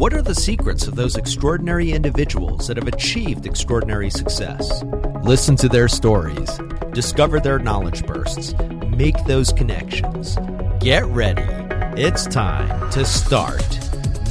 What 0.00 0.14
are 0.14 0.22
the 0.22 0.34
secrets 0.34 0.86
of 0.86 0.94
those 0.94 1.16
extraordinary 1.16 1.92
individuals 1.92 2.66
that 2.68 2.78
have 2.78 2.88
achieved 2.88 3.44
extraordinary 3.44 4.08
success? 4.08 4.82
Listen 5.22 5.56
to 5.56 5.68
their 5.68 5.88
stories, 5.88 6.58
discover 6.94 7.38
their 7.38 7.58
knowledge 7.58 8.06
bursts, 8.06 8.54
make 8.96 9.22
those 9.26 9.52
connections. 9.52 10.38
Get 10.80 11.04
ready. 11.04 11.44
It's 12.00 12.24
time 12.24 12.90
to 12.92 13.04
start 13.04 13.62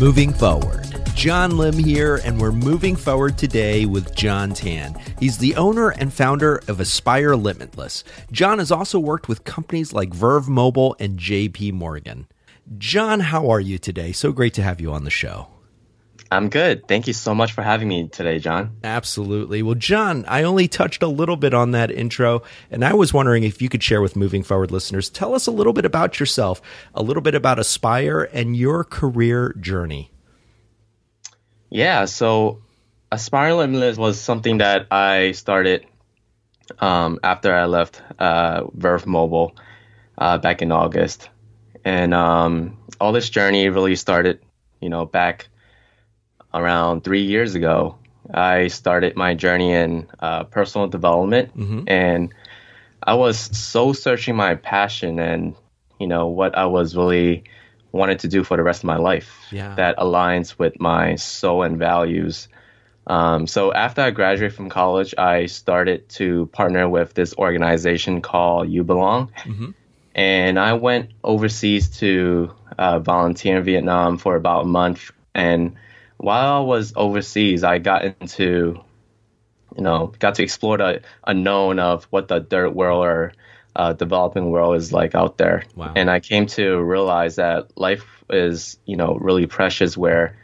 moving 0.01 0.33
forward. 0.33 0.87
John 1.13 1.55
Lim 1.55 1.77
here, 1.77 2.15
and 2.25 2.41
we're 2.41 2.51
moving 2.51 2.95
forward 2.95 3.37
today 3.37 3.85
with 3.85 4.15
John 4.15 4.55
Tan. 4.55 4.99
He's 5.19 5.37
the 5.37 5.55
owner 5.55 5.89
and 5.89 6.11
founder 6.11 6.63
of 6.67 6.79
Aspire 6.79 7.35
Limitless. 7.35 8.03
John 8.31 8.57
has 8.57 8.71
also 8.71 8.97
worked 8.97 9.29
with 9.29 9.43
companies 9.43 9.93
like 9.93 10.15
Verve 10.15 10.49
Mobile 10.49 10.95
and 10.99 11.19
JP 11.19 11.73
Morgan. 11.73 12.25
John, 12.79 13.19
how 13.19 13.51
are 13.51 13.61
you 13.61 13.77
today? 13.77 14.11
So 14.13 14.31
great 14.31 14.55
to 14.55 14.63
have 14.63 14.81
you 14.81 14.91
on 14.91 15.03
the 15.03 15.11
show. 15.11 15.47
I'm 16.31 16.49
good. 16.49 16.87
Thank 16.87 17.07
you 17.07 17.13
so 17.13 17.33
much 17.33 17.53
for 17.53 17.63
having 17.63 17.87
me 17.87 18.07
today, 18.07 18.37
John. 18.37 18.77
Absolutely. 18.83 19.63
Well, 19.63 19.75
John, 19.75 20.25
I 20.27 20.43
only 20.43 20.67
touched 20.67 21.01
a 21.01 21.07
little 21.07 21.37
bit 21.37 21.55
on 21.55 21.71
that 21.71 21.89
intro, 21.89 22.43
and 22.69 22.85
I 22.85 22.93
was 22.93 23.11
wondering 23.11 23.43
if 23.43 23.63
you 23.63 23.69
could 23.69 23.81
share 23.81 24.01
with 24.01 24.15
moving 24.15 24.43
forward 24.43 24.69
listeners, 24.69 25.09
tell 25.09 25.33
us 25.33 25.47
a 25.47 25.51
little 25.51 25.73
bit 25.73 25.85
about 25.85 26.19
yourself, 26.19 26.61
a 26.93 27.01
little 27.01 27.23
bit 27.23 27.33
about 27.33 27.57
Aspire 27.57 28.29
and 28.31 28.55
your 28.55 28.83
career 28.83 29.55
journey. 29.59 30.11
Yeah, 31.71 32.05
so 32.05 32.61
Aspire 33.11 33.53
Limitless 33.53 33.97
was 33.97 34.21
something 34.21 34.59
that 34.59 34.87
I 34.91 35.31
started 35.31 35.87
um, 36.77 37.19
after 37.23 37.53
I 37.55 37.65
left 37.65 38.03
uh, 38.19 38.65
Verve 38.73 39.07
Mobile 39.07 39.55
uh, 40.15 40.37
back 40.37 40.61
in 40.61 40.71
August, 40.71 41.29
and 41.83 42.13
um, 42.13 42.77
all 43.01 43.13
this 43.13 43.31
journey 43.31 43.69
really 43.69 43.95
started, 43.95 44.41
you 44.79 44.89
know, 44.89 45.05
back 45.05 45.47
around 46.53 47.03
three 47.03 47.23
years 47.23 47.55
ago. 47.55 47.97
I 48.31 48.67
started 48.67 49.15
my 49.15 49.33
journey 49.33 49.71
in 49.73 50.07
uh, 50.19 50.43
personal 50.43 50.87
development, 50.87 51.57
mm-hmm. 51.57 51.83
and 51.87 52.33
I 53.01 53.15
was 53.15 53.39
so 53.39 53.93
searching 53.93 54.35
my 54.35 54.55
passion 54.55 55.19
and 55.19 55.55
you 55.99 56.07
know 56.07 56.27
what 56.27 56.57
I 56.57 56.65
was 56.65 56.95
really 56.95 57.43
wanted 57.91 58.19
to 58.19 58.27
do 58.27 58.43
for 58.43 58.57
the 58.57 58.63
rest 58.63 58.81
of 58.81 58.85
my 58.85 58.97
life 58.97 59.35
yeah. 59.51 59.73
that 59.75 59.97
aligns 59.97 60.59
with 60.59 60.79
my 60.79 61.15
soul 61.15 61.63
and 61.63 61.77
values. 61.77 62.47
Um, 63.07 63.47
so 63.47 63.73
after 63.73 64.01
I 64.01 64.11
graduated 64.11 64.55
from 64.55 64.69
college, 64.69 65.15
I 65.17 65.47
started 65.47 66.07
to 66.09 66.45
partner 66.47 66.87
with 66.87 67.15
this 67.15 67.33
organization 67.35 68.21
called 68.21 68.69
uBelong. 68.69 69.31
Mm-hmm. 69.37 69.71
And 70.13 70.59
I 70.59 70.73
went 70.73 71.11
overseas 71.23 71.97
to 71.99 72.51
uh, 72.77 72.99
volunteer 72.99 73.57
in 73.57 73.63
Vietnam 73.63 74.17
for 74.17 74.35
about 74.35 74.65
a 74.65 74.67
month. 74.67 75.11
And 75.33 75.75
while 76.19 76.57
I 76.57 76.59
was 76.59 76.91
overseas, 76.95 77.63
I 77.63 77.79
got 77.79 78.03
into, 78.03 78.81
you 79.75 79.83
know, 79.83 80.13
got 80.19 80.35
to 80.35 80.43
explore 80.43 80.77
the 80.77 81.01
unknown 81.25 81.79
of 81.79 82.03
what 82.05 82.27
the 82.27 82.39
dirt 82.39 82.71
world 82.71 83.05
or 83.05 83.31
uh, 83.75 83.93
developing 83.93 84.49
world 84.49 84.75
is 84.75 84.91
like 84.91 85.15
out 85.15 85.37
there. 85.37 85.63
Wow. 85.75 85.93
And 85.95 86.11
I 86.11 86.19
came 86.19 86.45
to 86.47 86.77
realize 86.77 87.37
that 87.37 87.77
life 87.77 88.05
is, 88.29 88.77
you 88.85 88.97
know, 88.97 89.15
really 89.15 89.45
precious 89.47 89.95
where 89.95 90.37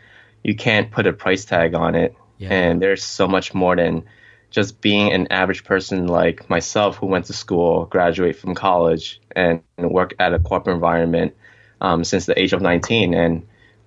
you 0.44 0.56
can't 0.56 0.92
put 0.92 1.08
a 1.08 1.14
price 1.14 1.44
tag 1.44 1.76
on 1.76 1.96
it. 1.96 2.16
Yeah. 2.38 2.53
And 2.53 2.81
there's 2.81 3.03
so 3.03 3.28
much 3.28 3.53
more 3.53 3.76
than 3.76 4.06
just 4.52 4.80
being 4.80 5.12
an 5.12 5.28
average 5.30 5.66
person 5.66 6.08
like 6.08 6.50
myself 6.50 6.96
who 6.96 7.08
went 7.08 7.26
to 7.26 7.34
school, 7.34 7.86
graduate 7.86 8.38
from 8.38 8.56
college, 8.56 9.20
and 9.36 9.62
work 9.78 10.14
at 10.20 10.34
a 10.34 10.40
corporate 10.40 10.76
environment 10.76 11.36
um, 11.81 12.06
since 12.06 12.26
the 12.26 12.40
age 12.40 12.53
of 12.53 12.62
19 12.62 13.14
and 13.14 13.46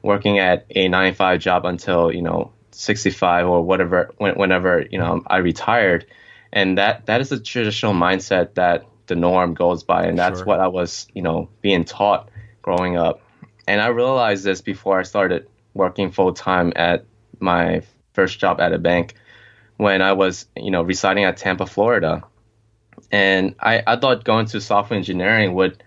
working 0.08 0.38
at 0.38 0.64
a 0.70 0.88
9 0.88 1.14
5 1.14 1.38
job 1.38 1.66
until, 1.66 2.10
you 2.10 2.22
know, 2.22 2.50
65 2.70 3.46
or 3.46 3.62
whatever, 3.62 4.10
whenever, 4.16 4.86
you 4.90 4.98
know, 4.98 5.22
I 5.26 5.36
retired. 5.36 6.06
And 6.50 6.78
that, 6.78 7.04
that 7.06 7.20
is 7.20 7.28
the 7.28 7.38
traditional 7.38 7.92
mindset 7.92 8.54
that 8.54 8.86
the 9.06 9.14
norm 9.14 9.52
goes 9.52 9.84
by, 9.84 10.06
and 10.06 10.18
that's 10.18 10.38
sure. 10.38 10.46
what 10.46 10.60
I 10.60 10.68
was, 10.68 11.06
you 11.12 11.20
know, 11.20 11.50
being 11.60 11.84
taught 11.84 12.30
growing 12.62 12.96
up. 12.96 13.20
And 13.66 13.82
I 13.82 13.88
realized 13.88 14.44
this 14.44 14.62
before 14.62 14.98
I 14.98 15.02
started 15.02 15.46
working 15.74 16.10
full 16.10 16.32
time 16.32 16.72
at 16.74 17.04
my 17.38 17.82
first 18.14 18.38
job 18.38 18.62
at 18.62 18.72
a 18.72 18.78
bank 18.78 19.12
when 19.76 20.00
I 20.00 20.14
was, 20.14 20.46
you 20.56 20.70
know, 20.70 20.80
residing 20.80 21.24
at 21.24 21.36
Tampa, 21.36 21.66
Florida. 21.66 22.22
And 23.12 23.56
I, 23.60 23.82
I 23.86 23.96
thought 23.96 24.24
going 24.24 24.46
to 24.46 24.60
software 24.62 24.96
engineering 24.96 25.52
would, 25.52 25.82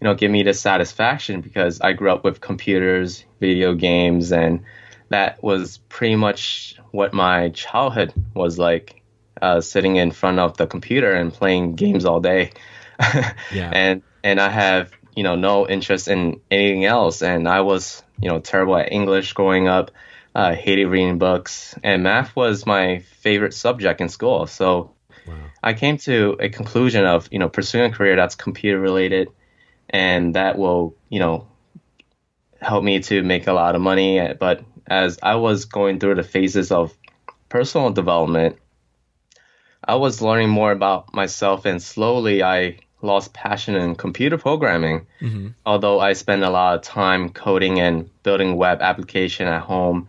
you 0.00 0.06
know, 0.06 0.14
give 0.14 0.30
me 0.30 0.44
the 0.44 0.54
satisfaction 0.54 1.42
because 1.42 1.82
I 1.82 1.92
grew 1.92 2.10
up 2.10 2.24
with 2.24 2.40
computers, 2.40 3.25
video 3.40 3.74
games, 3.74 4.32
and 4.32 4.64
that 5.08 5.42
was 5.42 5.78
pretty 5.88 6.16
much 6.16 6.76
what 6.90 7.12
my 7.12 7.50
childhood 7.50 8.12
was 8.34 8.58
like 8.58 9.02
uh, 9.40 9.60
sitting 9.60 9.96
in 9.96 10.10
front 10.10 10.38
of 10.38 10.56
the 10.56 10.66
computer 10.66 11.12
and 11.12 11.32
playing 11.32 11.74
games 11.74 12.04
all 12.04 12.20
day. 12.20 12.52
yeah. 13.52 13.70
And 13.72 14.02
and 14.24 14.40
I 14.40 14.48
have 14.48 14.90
you 15.14 15.22
know 15.22 15.36
no 15.36 15.68
interest 15.68 16.08
in 16.08 16.40
anything 16.50 16.84
else. 16.84 17.22
And 17.22 17.48
I 17.48 17.60
was 17.60 18.02
you 18.20 18.28
know 18.28 18.40
terrible 18.40 18.76
at 18.76 18.92
English 18.92 19.32
growing 19.32 19.68
up. 19.68 19.90
Uh, 20.34 20.54
hated 20.54 20.84
reading 20.88 21.16
books, 21.16 21.74
and 21.82 22.02
math 22.02 22.36
was 22.36 22.66
my 22.66 22.98
favorite 22.98 23.54
subject 23.54 24.02
in 24.02 24.10
school. 24.10 24.46
So 24.46 24.92
wow. 25.26 25.32
I 25.62 25.72
came 25.72 25.96
to 25.96 26.36
a 26.38 26.50
conclusion 26.50 27.06
of 27.06 27.26
you 27.32 27.38
know 27.38 27.48
pursuing 27.48 27.90
a 27.90 27.94
career 27.94 28.16
that's 28.16 28.34
computer 28.34 28.78
related, 28.78 29.28
and 29.88 30.34
that 30.34 30.58
will 30.58 30.94
you 31.08 31.20
know 31.20 31.46
help 32.60 32.84
me 32.84 33.00
to 33.00 33.22
make 33.22 33.46
a 33.46 33.52
lot 33.52 33.74
of 33.74 33.80
money. 33.80 34.32
But 34.38 34.64
as 34.86 35.18
I 35.22 35.36
was 35.36 35.64
going 35.64 35.98
through 35.98 36.16
the 36.16 36.22
phases 36.22 36.72
of 36.72 36.96
personal 37.48 37.90
development, 37.90 38.56
I 39.84 39.96
was 39.96 40.20
learning 40.20 40.50
more 40.50 40.72
about 40.72 41.14
myself, 41.14 41.64
and 41.64 41.82
slowly 41.82 42.42
I 42.42 42.78
lost 43.02 43.32
passion 43.32 43.76
in 43.76 43.94
computer 43.94 44.38
programming. 44.38 45.06
Mm-hmm. 45.20 45.48
Although 45.64 46.00
I 46.00 46.14
spent 46.14 46.42
a 46.42 46.50
lot 46.50 46.76
of 46.76 46.82
time 46.82 47.30
coding 47.30 47.78
and 47.78 48.10
building 48.22 48.56
web 48.56 48.82
application 48.82 49.46
at 49.46 49.62
home, 49.62 50.08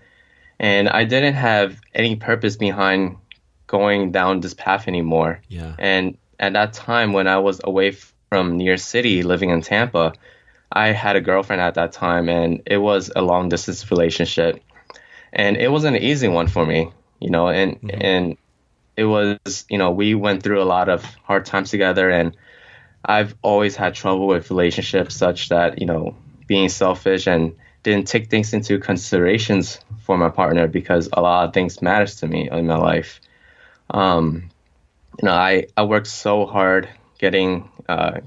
and 0.59 0.89
I 0.89 1.03
didn't 1.03 1.35
have 1.35 1.79
any 1.93 2.15
purpose 2.15 2.55
behind 2.55 3.17
going 3.67 4.11
down 4.11 4.39
this 4.39 4.53
path 4.53 4.87
anymore. 4.87 5.41
Yeah. 5.49 5.75
And 5.77 6.17
at 6.39 6.53
that 6.53 6.73
time, 6.73 7.13
when 7.13 7.27
I 7.27 7.37
was 7.39 7.61
away 7.63 7.91
from 8.29 8.57
New 8.57 8.65
York 8.65 8.79
City, 8.79 9.21
living 9.23 9.49
in 9.49 9.61
Tampa, 9.61 10.13
I 10.71 10.87
had 10.87 11.15
a 11.15 11.21
girlfriend 11.21 11.61
at 11.61 11.75
that 11.75 11.91
time, 11.93 12.29
and 12.29 12.61
it 12.65 12.77
was 12.77 13.11
a 13.15 13.21
long 13.21 13.49
distance 13.49 13.89
relationship, 13.89 14.61
and 15.33 15.57
it 15.57 15.71
wasn't 15.71 15.97
an 15.97 16.03
easy 16.03 16.27
one 16.27 16.47
for 16.47 16.65
me, 16.65 16.91
you 17.19 17.29
know, 17.29 17.47
and 17.49 17.81
mm-hmm. 17.81 18.01
and 18.01 18.37
it 18.97 19.05
was, 19.05 19.65
you 19.69 19.77
know, 19.77 19.91
we 19.91 20.15
went 20.15 20.43
through 20.43 20.61
a 20.61 20.65
lot 20.65 20.89
of 20.89 21.03
hard 21.23 21.45
times 21.45 21.69
together 21.69 22.09
and 22.09 22.35
I've 23.05 23.35
always 23.41 23.75
had 23.75 23.93
trouble 23.93 24.27
with 24.27 24.49
relationships 24.49 25.15
such 25.15 25.49
that, 25.49 25.79
you 25.79 25.85
know, 25.85 26.15
being 26.47 26.67
selfish 26.67 27.27
and 27.27 27.55
didn't 27.83 28.07
take 28.07 28.29
things 28.29 28.53
into 28.53 28.79
considerations 28.79 29.79
for 29.99 30.17
my 30.17 30.29
partner 30.29 30.67
because 30.67 31.07
a 31.13 31.21
lot 31.21 31.47
of 31.47 31.53
things 31.53 31.81
matters 31.81 32.17
to 32.17 32.27
me 32.27 32.49
in 32.49 32.67
my 32.67 32.75
life. 32.75 33.21
Um, 33.91 34.49
you 35.21 35.27
know, 35.27 35.33
I, 35.33 35.67
I 35.77 35.83
worked 35.83 36.07
so 36.07 36.45
hard 36.45 36.89
getting 37.19 37.69
uh, 37.87 38.21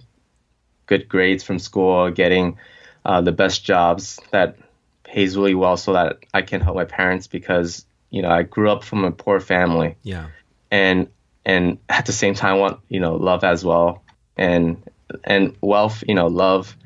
good 0.91 1.09
grades 1.09 1.43
from 1.43 1.59
school, 1.59 2.11
getting 2.11 2.59
uh, 3.07 3.23
the 3.23 3.33
best 3.33 3.65
jobs 3.65 4.21
that 4.31 4.59
pays 5.05 5.37
really 5.39 5.55
well 5.55 5.79
so 5.79 5.95
that 5.95 6.19
I 6.35 6.43
can 6.43 6.61
help 6.61 6.77
my 6.77 6.85
parents 6.85 7.27
because, 7.27 7.87
you 8.11 8.21
know, 8.21 8.31
I 8.31 8.43
grew 8.43 8.71
up 8.71 8.85
from 8.85 9.05
a 9.05 9.11
poor 9.11 9.41
family. 9.41 9.97
Yeah 10.03 10.27
and 10.71 11.09
and 11.45 11.79
at 11.89 12.07
the 12.07 12.13
same 12.13 12.35
time 12.35 12.59
want 12.59 12.81
you 12.89 13.01
know 13.01 13.17
love 13.17 13.45
as 13.45 13.65
well 13.65 14.03
and 14.37 14.83
and 15.25 15.57
wealth 15.61 16.05
you 16.07 16.15
know 16.15 16.29
love 16.29 16.77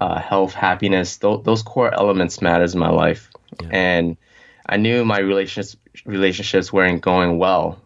uh, 0.00 0.20
health 0.20 0.52
happiness 0.52 1.18
th- 1.18 1.42
those 1.44 1.62
core 1.62 1.92
elements 1.92 2.40
matters 2.40 2.74
in 2.74 2.80
my 2.80 2.90
life 2.90 3.30
yeah. 3.60 3.68
and 3.70 4.16
i 4.66 4.76
knew 4.76 5.04
my 5.04 5.18
relationships 5.18 5.76
relationships 6.04 6.72
weren't 6.72 7.00
going 7.00 7.38
well 7.38 7.80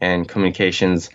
and 0.00 0.28
communications 0.28 1.10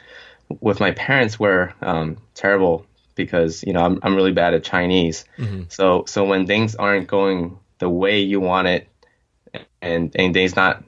with 0.59 0.79
my 0.79 0.91
parents 0.91 1.39
were 1.39 1.73
um, 1.81 2.17
terrible 2.35 2.85
because 3.15 3.63
you 3.63 3.73
know 3.73 3.83
I'm, 3.83 3.99
I'm 4.03 4.15
really 4.15 4.31
bad 4.31 4.53
at 4.53 4.63
chinese 4.63 5.25
mm-hmm. 5.37 5.63
so 5.69 6.05
so 6.07 6.25
when 6.25 6.47
things 6.47 6.75
aren't 6.75 7.07
going 7.07 7.59
the 7.79 7.89
way 7.89 8.21
you 8.21 8.39
want 8.39 8.67
it 8.67 8.87
and 9.81 10.15
and 10.15 10.33
things 10.33 10.55
not 10.55 10.83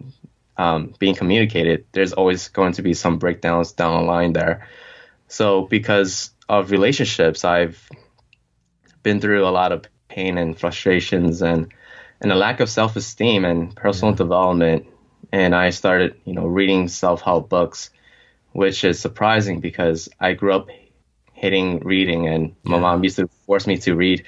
um, 0.57 0.93
being 0.99 1.15
communicated, 1.15 1.85
there's 1.91 2.13
always 2.13 2.47
going 2.49 2.73
to 2.73 2.81
be 2.81 2.93
some 2.93 3.17
breakdowns 3.17 3.73
down 3.73 4.01
the 4.01 4.07
line 4.07 4.33
there. 4.33 4.67
So 5.27 5.63
because 5.63 6.31
of 6.47 6.71
relationships, 6.71 7.43
I've 7.43 7.89
been 9.03 9.19
through 9.19 9.45
a 9.45 9.49
lot 9.49 9.71
of 9.71 9.85
pain 10.07 10.37
and 10.37 10.57
frustrations 10.57 11.41
and 11.41 11.73
and 12.21 12.31
a 12.31 12.35
lack 12.35 12.61
of 12.61 12.69
self-esteem 12.69 13.43
and 13.43 13.75
personal 13.75 14.13
yeah. 14.13 14.17
development. 14.17 14.85
And 15.31 15.53
I 15.53 15.71
started, 15.71 16.15
you 16.23 16.33
know, 16.33 16.45
reading 16.45 16.87
self-help 16.87 17.49
books, 17.49 17.89
which 18.53 18.85
is 18.85 18.99
surprising 18.99 19.59
because 19.59 20.07
I 20.19 20.33
grew 20.33 20.53
up 20.53 20.69
hating 21.35 21.79
reading, 21.79 22.27
and 22.27 22.55
my 22.63 22.77
yeah. 22.77 22.81
mom 22.81 23.03
used 23.03 23.17
to 23.17 23.27
force 23.45 23.67
me 23.67 23.77
to 23.77 23.95
read. 23.95 24.25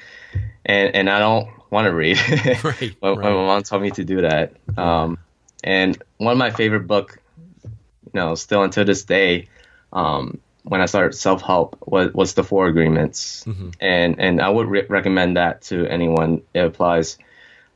and 0.66 0.96
and 0.96 1.10
I 1.10 1.20
don't 1.20 1.50
want 1.72 1.86
to 1.86 1.94
read. 1.94 2.18
right, 2.64 2.96
my, 3.02 3.10
right. 3.10 3.18
my, 3.18 3.32
mom 3.32 3.64
told 3.64 3.82
me 3.82 3.92
to 3.92 4.04
do 4.04 4.22
that. 4.22 4.54
Um, 4.78 5.18
and 5.64 5.98
one 6.18 6.34
of 6.34 6.38
my 6.38 6.52
favorite 6.52 6.86
book, 6.88 7.20
you 7.64 8.12
know, 8.14 8.36
still 8.36 8.64
until 8.64 8.86
this 8.86 9.04
day, 9.04 9.48
um, 9.92 10.40
when 10.64 10.82
I 10.82 10.86
started 10.86 11.16
self 11.16 11.42
help 11.42 11.78
was 11.86 12.14
was 12.14 12.34
the 12.34 12.44
Four 12.44 12.68
Agreements, 12.68 13.46
mm-hmm. 13.46 13.70
and 13.80 14.20
and 14.20 14.42
I 14.42 14.50
would 14.50 14.68
re- 14.68 14.86
recommend 14.88 15.38
that 15.38 15.62
to 15.64 15.88
anyone. 15.88 16.42
It 16.54 16.60
applies, 16.60 17.18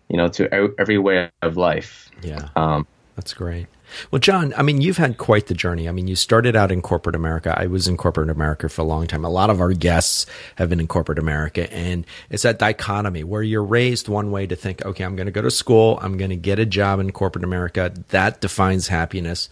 you 0.10 0.18
know, 0.18 0.28
to 0.28 0.74
every 0.78 0.98
way 0.98 1.32
of 1.42 1.58
life. 1.58 2.10
Yeah, 2.22 2.50
um, 2.56 2.86
that's 3.16 3.34
great. 3.34 3.68
Well, 4.10 4.20
John, 4.20 4.54
I 4.58 4.62
mean, 4.62 4.82
you've 4.82 4.98
had 4.98 5.18
quite 5.18 5.48
the 5.48 5.54
journey. 5.54 5.88
I 5.88 5.92
mean, 5.92 6.08
you 6.08 6.16
started 6.16 6.56
out 6.56 6.72
in 6.72 6.82
corporate 6.82 7.16
America. 7.16 7.54
I 7.58 7.68
was 7.68 7.88
in 7.88 7.98
corporate 7.98 8.30
America 8.30 8.70
for 8.70 8.82
a 8.82 8.86
long 8.86 9.08
time. 9.08 9.26
A 9.26 9.30
lot 9.30 9.50
of 9.50 9.60
our 9.60 9.74
guests 9.74 10.26
have 10.56 10.70
been 10.70 10.80
in 10.80 10.88
corporate 10.88 11.20
America. 11.20 11.72
And 11.74 12.06
it's 12.30 12.44
that 12.44 12.60
dichotomy 12.60 13.24
where 13.24 13.44
you're 13.44 13.64
raised 13.64 14.08
one 14.08 14.32
way 14.32 14.48
to 14.48 14.56
think, 14.56 14.86
okay, 14.86 15.04
I'm 15.04 15.16
going 15.16 15.28
to 15.28 15.32
go 15.32 15.42
to 15.42 15.52
school. 15.52 16.00
I'm 16.02 16.18
going 16.18 16.30
to 16.30 16.36
get 16.36 16.60
a 16.60 16.66
job 16.66 17.00
in 17.00 17.12
corporate 17.12 17.44
America. 17.44 17.94
That 18.10 18.42
defines 18.42 18.88
happiness. 18.88 19.50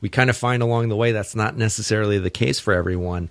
We 0.00 0.08
kind 0.08 0.30
of 0.30 0.36
find 0.36 0.62
along 0.62 0.88
the 0.88 0.96
way 0.96 1.12
that's 1.12 1.34
not 1.34 1.56
necessarily 1.56 2.18
the 2.18 2.30
case 2.30 2.58
for 2.58 2.72
everyone 2.72 3.30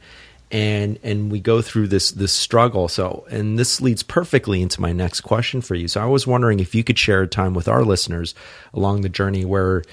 and 0.52 0.98
and 1.04 1.32
we 1.32 1.40
go 1.40 1.62
through 1.62 1.88
this 1.88 2.12
this 2.12 2.34
struggle 2.34 2.88
so 2.88 3.26
and 3.30 3.60
this 3.60 3.82
leads 3.82 4.02
perfectly 4.02 4.62
into 4.62 4.82
my 4.82 4.92
next 4.92 5.22
question 5.22 5.62
for 5.62 5.76
you 5.76 5.88
so 5.88 6.02
i 6.02 6.06
was 6.06 6.26
wondering 6.26 6.60
if 6.60 6.74
you 6.74 6.84
could 6.84 6.98
share 6.98 7.22
a 7.22 7.28
time 7.28 7.54
with 7.54 7.68
our 7.68 7.84
listeners 7.84 8.34
along 8.74 9.02
the 9.02 9.10
journey 9.10 9.46
where 9.46 9.84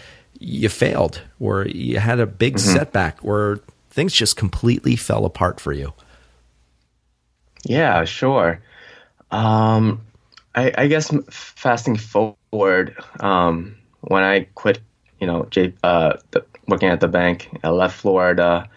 you 0.41 0.69
failed 0.69 1.23
or 1.41 1.67
you 1.67 1.99
had 1.99 2.21
a 2.21 2.27
big 2.27 2.55
mm-hmm. 2.55 2.77
setback 2.77 3.19
or 3.23 3.61
things 3.91 4.13
just 4.13 4.37
completely 4.37 4.97
fell 4.97 5.25
apart 5.25 5.61
for 5.61 5.73
you? 5.73 5.93
Yeah, 7.65 8.05
sure. 8.05 8.61
Um, 9.31 10.03
I, 10.55 10.73
I, 10.77 10.87
guess 10.87 11.13
fasting 11.31 11.97
forward, 11.97 12.97
um, 13.21 13.77
when 14.03 14.23
I 14.23 14.47
quit, 14.55 14.81
you 15.21 15.27
know, 15.27 15.47
J, 15.51 15.75
uh, 15.83 16.17
the, 16.31 16.45
working 16.69 16.89
at 16.89 17.01
the 17.01 17.09
bank, 17.09 17.51
I 17.65 17.71
left 17.71 17.99
Florida. 17.99 18.69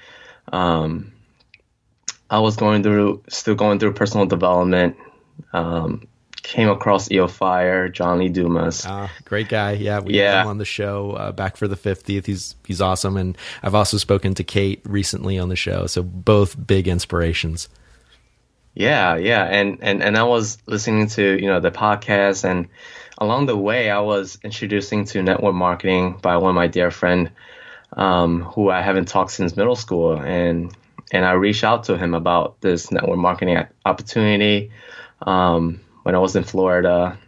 Um, 0.52 1.14
I 2.30 2.40
was 2.40 2.56
going 2.56 2.84
through, 2.84 3.24
still 3.28 3.56
going 3.56 3.80
through 3.80 3.94
personal 3.94 4.26
development. 4.26 4.98
Um, 5.54 6.08
came 6.44 6.70
across 6.70 7.12
EO 7.12 7.28
Fire, 7.28 7.90
John 7.90 8.20
Lee 8.20 8.30
Dumas. 8.30 8.86
Ah, 8.86 9.12
great 9.26 9.50
guy. 9.50 9.74
Yeah, 9.74 10.00
we 10.00 10.16
yeah. 10.16 10.32
had 10.32 10.42
him 10.44 10.48
on 10.48 10.58
the 10.58 10.66
show 10.66 11.12
uh, 11.12 11.32
back 11.32 11.58
for 11.58 11.68
the 11.68 11.76
50th. 11.76 12.26
He's 12.26 12.56
he's 12.66 12.82
awesome, 12.82 13.18
and 13.18 13.38
I've 13.64 13.76
also 13.76 13.98
spoken 13.98 14.34
to 14.36 14.44
Kate 14.44 14.82
recently 14.86 15.38
on 15.38 15.50
the 15.50 15.56
show. 15.56 15.88
So 15.88 16.04
both 16.04 16.56
big 16.68 16.88
inspirations. 16.88 17.70
Yeah, 18.74 19.18
yeah, 19.18 19.44
and 19.44 19.80
and 19.82 20.02
and 20.02 20.18
I 20.18 20.24
was 20.24 20.58
listening 20.66 21.08
to 21.10 21.40
you 21.42 21.48
know 21.48 21.60
the 21.60 21.72
podcast, 21.72 22.44
and 22.44 22.68
along 23.18 23.48
the 23.48 23.58
way 23.58 23.90
I 23.90 24.00
was 24.00 24.40
introducing 24.44 25.06
to 25.06 25.22
network 25.22 25.56
marketing 25.56 26.20
by 26.22 26.38
one 26.38 26.52
of 26.52 26.56
my 26.56 26.68
dear 26.68 26.92
friend, 26.92 27.32
um, 27.94 28.44
who 28.44 28.70
I 28.70 28.82
haven't 28.82 29.08
talked 29.08 29.32
since 29.32 29.58
middle 29.58 29.76
school, 29.76 30.18
and 30.18 30.74
and 31.12 31.26
I 31.26 31.34
reached 31.34 31.64
out 31.64 31.86
to 31.86 31.98
him 31.98 32.14
about 32.14 32.62
this 32.62 32.92
network 32.92 33.18
marketing 33.18 33.66
opportunity. 33.86 34.72
Um, 35.22 35.82
when 36.10 36.16
I 36.16 36.20
was 36.20 36.36
in 36.36 36.44
Florida. 36.44 37.20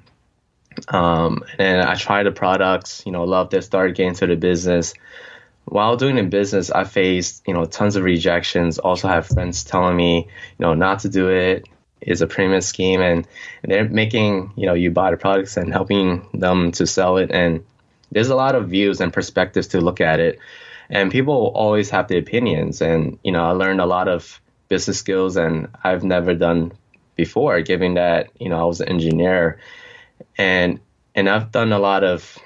Um, 0.88 1.44
and 1.60 1.83
I 1.83 1.94
tried 1.94 2.24
the 2.24 2.31
products, 2.31 3.04
you 3.06 3.12
know, 3.12 3.25
loved 3.25 3.54
it, 3.54 3.62
started 3.62 3.95
getting 3.95 4.10
into 4.10 4.25
the 4.25 4.36
business. 4.36 4.95
While 5.66 5.98
doing 5.98 6.16
the 6.16 6.24
business, 6.24 6.72
I 6.72 6.86
faced, 6.86 7.44
you 7.48 7.54
know, 7.54 7.66
tons 7.66 7.95
of 7.95 8.04
rejections. 8.04 8.80
Also 8.80 9.07
have 9.07 9.28
friends 9.28 9.63
telling 9.63 9.95
me, 9.95 10.28
you 10.57 10.66
know, 10.66 10.74
not 10.74 11.01
to 11.01 11.10
do 11.10 11.30
it. 11.30 11.68
it. 12.01 12.10
Is 12.10 12.24
a 12.24 12.28
pyramid 12.28 12.63
scheme, 12.63 13.00
and 13.00 13.28
they're 13.63 13.88
making, 13.88 14.54
you 14.56 14.66
know, 14.66 14.74
you 14.74 14.89
buy 14.89 15.12
the 15.12 15.18
products 15.18 15.57
and 15.57 15.72
helping 15.72 16.28
them 16.33 16.72
to 16.72 16.88
sell 16.88 17.18
it. 17.18 17.30
And 17.30 17.63
there's 18.12 18.30
a 18.30 18.36
lot 18.36 18.56
of 18.56 18.69
views 18.69 19.00
and 19.00 19.13
perspectives 19.13 19.68
to 19.68 19.81
look 19.81 20.01
at 20.01 20.19
it. 20.19 20.39
And 20.89 21.12
people 21.12 21.51
always 21.54 21.92
have 21.92 22.07
the 22.07 22.18
opinions. 22.18 22.81
And, 22.81 23.19
you 23.24 23.31
know, 23.31 23.45
I 23.45 23.51
learned 23.51 23.81
a 23.81 23.86
lot 23.86 24.07
of 24.07 24.42
business 24.68 24.98
skills 24.98 25.38
and 25.38 25.68
I've 25.83 26.04
never 26.04 26.33
done 26.33 26.72
before, 27.25 27.62
given 27.62 27.94
that 27.94 28.31
you 28.39 28.50
know 28.50 28.59
I 28.59 28.65
was 28.65 28.81
an 28.81 28.89
engineer, 28.89 29.59
and 30.38 30.79
and 31.13 31.29
I've 31.29 31.51
done 31.51 31.71
a 31.71 31.79
lot 31.79 32.03
of 32.03 32.38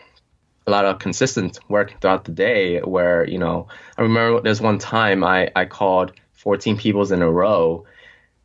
a 0.67 0.71
lot 0.71 0.85
of 0.85 0.99
consistent 0.99 1.59
work 1.69 2.01
throughout 2.01 2.25
the 2.25 2.33
day. 2.33 2.79
Where 2.79 3.25
you 3.33 3.39
know 3.39 3.67
I 3.97 4.01
remember 4.01 4.41
there's 4.41 4.61
one 4.61 4.79
time 4.79 5.23
I 5.23 5.49
I 5.55 5.65
called 5.65 6.11
14 6.33 6.77
peoples 6.77 7.11
in 7.11 7.21
a 7.21 7.31
row, 7.31 7.85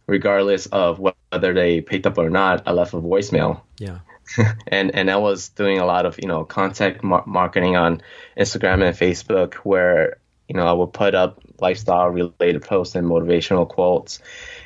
regardless 0.06 0.66
of 0.66 1.00
whether 1.00 1.52
they 1.52 1.80
picked 1.80 2.06
up 2.06 2.16
or 2.18 2.30
not. 2.30 2.62
I 2.66 2.72
left 2.72 2.94
a 2.94 3.00
voicemail. 3.00 3.62
Yeah. 3.78 3.98
and 4.68 4.94
and 4.94 5.10
I 5.10 5.16
was 5.16 5.48
doing 5.48 5.78
a 5.80 5.86
lot 5.86 6.06
of 6.06 6.16
you 6.22 6.28
know 6.28 6.44
content 6.44 7.02
mar- 7.02 7.26
marketing 7.26 7.74
on 7.74 8.02
Instagram 8.38 8.86
and 8.86 8.96
Facebook, 8.96 9.54
where 9.66 10.19
you 10.50 10.56
know 10.56 10.66
I 10.66 10.72
would 10.72 10.92
put 10.92 11.14
up 11.14 11.40
lifestyle 11.60 12.08
related 12.08 12.62
posts 12.62 12.96
and 12.96 13.06
motivational 13.06 13.68
quotes, 13.68 14.18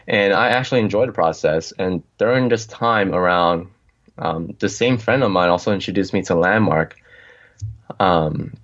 and 0.08 0.32
I 0.32 0.48
actually 0.48 0.80
enjoyed 0.80 1.10
the 1.10 1.12
process. 1.12 1.74
And 1.78 2.02
during 2.16 2.48
this 2.48 2.64
time 2.64 3.14
around, 3.14 3.68
um, 4.16 4.56
the 4.60 4.70
same 4.70 4.96
friend 4.96 5.22
of 5.22 5.30
mine 5.30 5.50
also 5.50 5.74
introduced 5.74 6.14
me 6.14 6.22
to 6.22 6.36
Landmark. 6.36 6.96
Um, 8.00 8.54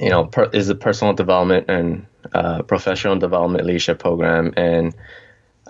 you 0.00 0.08
know, 0.08 0.24
per, 0.24 0.44
is 0.44 0.70
a 0.70 0.74
personal 0.74 1.12
development 1.12 1.66
and 1.68 2.06
uh, 2.32 2.62
professional 2.62 3.18
development 3.18 3.66
leadership 3.66 3.98
program, 3.98 4.54
and 4.56 4.94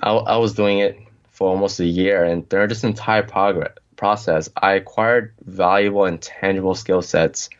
I, 0.00 0.12
I, 0.12 0.36
was 0.36 0.54
doing 0.54 0.78
it 0.78 0.96
for 1.32 1.48
almost 1.48 1.80
a 1.80 1.86
year. 1.86 2.22
And 2.22 2.48
during 2.48 2.68
this 2.68 2.84
entire 2.84 3.24
progress, 3.24 3.72
process, 3.96 4.48
I 4.56 4.74
acquired 4.74 5.34
valuable 5.44 6.04
and 6.04 6.22
tangible 6.22 6.76
skill 6.76 7.02
sets 7.02 7.50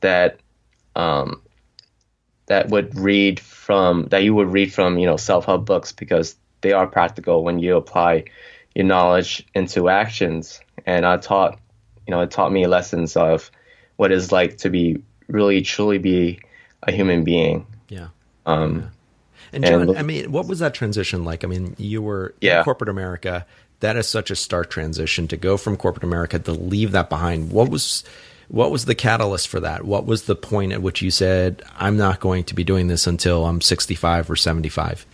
that 0.00 0.40
um, 0.94 1.42
that 2.46 2.68
would 2.68 2.96
read 2.96 3.40
from 3.40 4.06
that 4.06 4.22
you 4.22 4.34
would 4.34 4.48
read 4.48 4.72
from 4.72 4.98
you 4.98 5.06
know 5.06 5.16
self 5.16 5.44
help 5.44 5.64
books 5.64 5.92
because 5.92 6.36
they 6.60 6.72
are 6.72 6.86
practical 6.86 7.44
when 7.44 7.58
you 7.58 7.76
apply 7.76 8.24
your 8.74 8.84
knowledge 8.84 9.46
into 9.54 9.88
actions. 9.88 10.60
And 10.84 11.06
I 11.06 11.16
taught, 11.16 11.58
you 12.06 12.10
know, 12.12 12.20
it 12.20 12.30
taught 12.30 12.52
me 12.52 12.66
lessons 12.66 13.16
of 13.16 13.50
what 13.96 14.12
it's 14.12 14.32
like 14.32 14.58
to 14.58 14.70
be 14.70 15.02
really 15.28 15.62
truly 15.62 15.98
be 15.98 16.40
a 16.82 16.92
human 16.92 17.24
being. 17.24 17.66
Yeah. 17.88 18.08
Um, 18.44 18.80
yeah. 18.80 18.86
And 19.52 19.64
John, 19.64 19.80
and, 19.82 19.98
I 19.98 20.02
mean, 20.02 20.30
what 20.30 20.46
was 20.46 20.58
that 20.58 20.74
transition 20.74 21.24
like? 21.24 21.44
I 21.44 21.46
mean, 21.46 21.74
you 21.78 22.02
were 22.02 22.34
yeah. 22.40 22.58
in 22.58 22.64
corporate 22.64 22.90
America. 22.90 23.46
That 23.80 23.96
is 23.96 24.08
such 24.08 24.30
a 24.30 24.36
stark 24.36 24.70
transition 24.70 25.28
to 25.28 25.36
go 25.36 25.56
from 25.56 25.76
corporate 25.76 26.04
America 26.04 26.38
to 26.38 26.52
leave 26.52 26.92
that 26.92 27.08
behind. 27.08 27.52
What 27.52 27.70
was 27.70 28.04
what 28.48 28.70
was 28.70 28.84
the 28.84 28.94
catalyst 28.94 29.48
for 29.48 29.60
that? 29.60 29.84
What 29.84 30.06
was 30.06 30.22
the 30.22 30.36
point 30.36 30.72
at 30.72 30.82
which 30.82 31.02
you 31.02 31.10
said, 31.10 31.62
"I'm 31.76 31.96
not 31.96 32.20
going 32.20 32.44
to 32.44 32.54
be 32.54 32.64
doing 32.64 32.88
this 32.88 33.06
until 33.06 33.44
I'm 33.44 33.60
65 33.60 34.30
or 34.30 34.36
75"? 34.36 35.06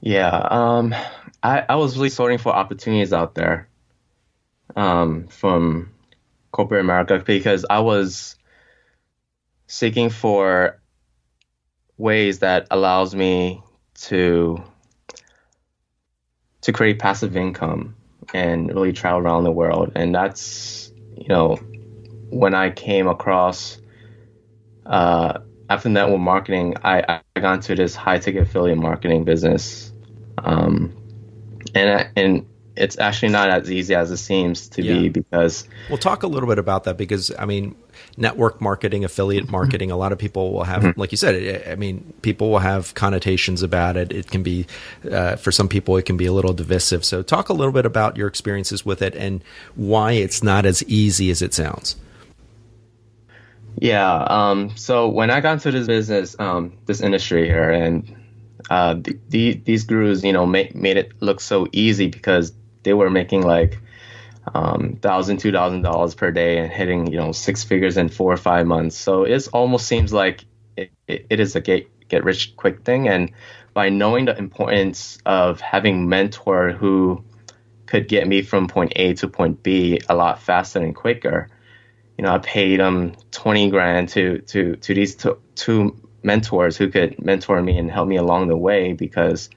Yeah, 0.00 0.36
um, 0.50 0.94
I, 1.42 1.64
I 1.68 1.76
was 1.76 1.96
really 1.96 2.10
sorting 2.10 2.38
for 2.38 2.52
opportunities 2.54 3.12
out 3.12 3.34
there 3.34 3.68
um, 4.76 5.28
from 5.28 5.90
corporate 6.52 6.80
America 6.80 7.22
because 7.24 7.66
I 7.68 7.80
was 7.80 8.36
seeking 9.66 10.10
for 10.10 10.80
ways 11.96 12.40
that 12.40 12.66
allows 12.70 13.14
me 13.14 13.62
to 13.94 14.62
to 16.62 16.72
create 16.72 16.98
passive 16.98 17.36
income 17.36 17.96
and 18.32 18.68
really 18.68 18.92
travel 18.92 19.20
around 19.20 19.44
the 19.44 19.52
world 19.52 19.92
and 19.94 20.14
that's 20.14 20.83
you 21.16 21.28
know 21.28 21.56
when 22.30 22.54
i 22.54 22.70
came 22.70 23.06
across 23.06 23.78
uh, 24.86 25.38
after 25.70 25.88
network 25.88 26.20
marketing 26.20 26.76
I, 26.84 27.20
I 27.36 27.40
got 27.40 27.54
into 27.54 27.74
this 27.74 27.94
high 27.94 28.18
ticket 28.18 28.42
affiliate 28.42 28.78
marketing 28.78 29.24
business. 29.24 29.92
Um, 30.38 30.94
and 31.74 31.90
I, 31.90 32.10
and 32.16 32.46
it's 32.76 32.98
actually 32.98 33.30
not 33.30 33.50
as 33.50 33.70
easy 33.70 33.94
as 33.94 34.10
it 34.10 34.16
seems 34.16 34.68
to 34.68 34.82
yeah. 34.82 34.94
be 34.94 35.08
because 35.08 35.66
we'll 35.88 35.98
talk 35.98 36.22
a 36.22 36.26
little 36.26 36.48
bit 36.48 36.58
about 36.58 36.84
that 36.84 36.96
because 36.96 37.32
I 37.38 37.44
mean 37.44 37.76
network 38.16 38.60
marketing 38.60 39.04
affiliate 39.04 39.48
marketing 39.48 39.90
a 39.90 39.96
lot 39.96 40.12
of 40.12 40.18
people 40.18 40.52
will 40.52 40.64
have 40.64 40.82
mm-hmm. 40.82 41.00
like 41.00 41.12
you 41.12 41.16
said 41.16 41.68
I 41.68 41.76
mean 41.76 42.12
people 42.22 42.50
will 42.50 42.58
have 42.58 42.94
connotations 42.94 43.62
about 43.62 43.96
it 43.96 44.12
it 44.12 44.30
can 44.30 44.42
be 44.42 44.66
uh, 45.10 45.36
for 45.36 45.52
some 45.52 45.68
people 45.68 45.96
it 45.96 46.04
can 46.04 46.16
be 46.16 46.26
a 46.26 46.32
little 46.32 46.52
divisive 46.52 47.04
so 47.04 47.22
talk 47.22 47.48
a 47.48 47.52
little 47.52 47.72
bit 47.72 47.86
about 47.86 48.16
your 48.16 48.28
experiences 48.28 48.84
with 48.84 49.02
it 49.02 49.14
and 49.14 49.42
why 49.74 50.12
it's 50.12 50.42
not 50.42 50.66
as 50.66 50.82
easy 50.84 51.30
as 51.30 51.42
it 51.42 51.54
sounds 51.54 51.96
yeah 53.76 54.24
um, 54.28 54.76
so 54.76 55.08
when 55.08 55.30
I 55.30 55.40
got 55.40 55.54
into 55.54 55.70
this 55.70 55.86
business 55.86 56.36
um, 56.38 56.72
this 56.86 57.00
industry 57.00 57.46
here 57.46 57.70
and 57.70 58.16
uh, 58.70 58.94
the, 58.94 59.18
the, 59.28 59.52
these 59.64 59.84
gurus, 59.84 60.24
you 60.24 60.32
know, 60.32 60.46
made, 60.46 60.74
made 60.74 60.96
it 60.96 61.12
look 61.20 61.40
so 61.40 61.66
easy 61.72 62.08
because 62.08 62.52
they 62.84 62.94
were 62.94 63.10
making 63.10 63.42
like 63.42 63.78
um, 64.54 64.98
thousand, 65.02 65.38
two 65.38 65.52
thousand 65.52 65.82
dollars 65.82 66.14
per 66.14 66.30
day 66.30 66.58
and 66.58 66.70
hitting, 66.70 67.06
you 67.06 67.18
know, 67.18 67.32
six 67.32 67.64
figures 67.64 67.96
in 67.96 68.08
four 68.08 68.32
or 68.32 68.36
five 68.36 68.66
months. 68.66 68.96
So 68.96 69.24
it 69.24 69.48
almost 69.52 69.86
seems 69.86 70.12
like 70.12 70.44
it, 70.76 70.90
it, 71.08 71.26
it 71.30 71.40
is 71.40 71.56
a 71.56 71.60
get 71.60 71.90
get 72.08 72.24
rich 72.24 72.56
quick 72.56 72.84
thing. 72.84 73.08
And 73.08 73.32
by 73.72 73.88
knowing 73.88 74.26
the 74.26 74.38
importance 74.38 75.18
of 75.26 75.60
having 75.60 76.08
mentor 76.08 76.70
who 76.70 77.24
could 77.86 78.08
get 78.08 78.26
me 78.26 78.42
from 78.42 78.66
point 78.66 78.92
A 78.96 79.14
to 79.14 79.28
point 79.28 79.62
B 79.62 80.00
a 80.08 80.14
lot 80.14 80.42
faster 80.42 80.80
and 80.80 80.94
quicker. 80.94 81.48
You 82.18 82.24
know, 82.24 82.32
I 82.32 82.38
paid 82.38 82.80
them 82.80 83.14
20 83.32 83.70
grand 83.70 84.08
to, 84.10 84.38
to, 84.40 84.76
to 84.76 84.94
these 84.94 85.16
two, 85.16 85.38
two 85.54 85.96
mentors 86.22 86.76
who 86.76 86.88
could 86.88 87.22
mentor 87.24 87.60
me 87.60 87.78
and 87.78 87.90
help 87.90 88.08
me 88.08 88.16
along 88.16 88.48
the 88.48 88.56
way 88.56 88.92
because 88.92 89.50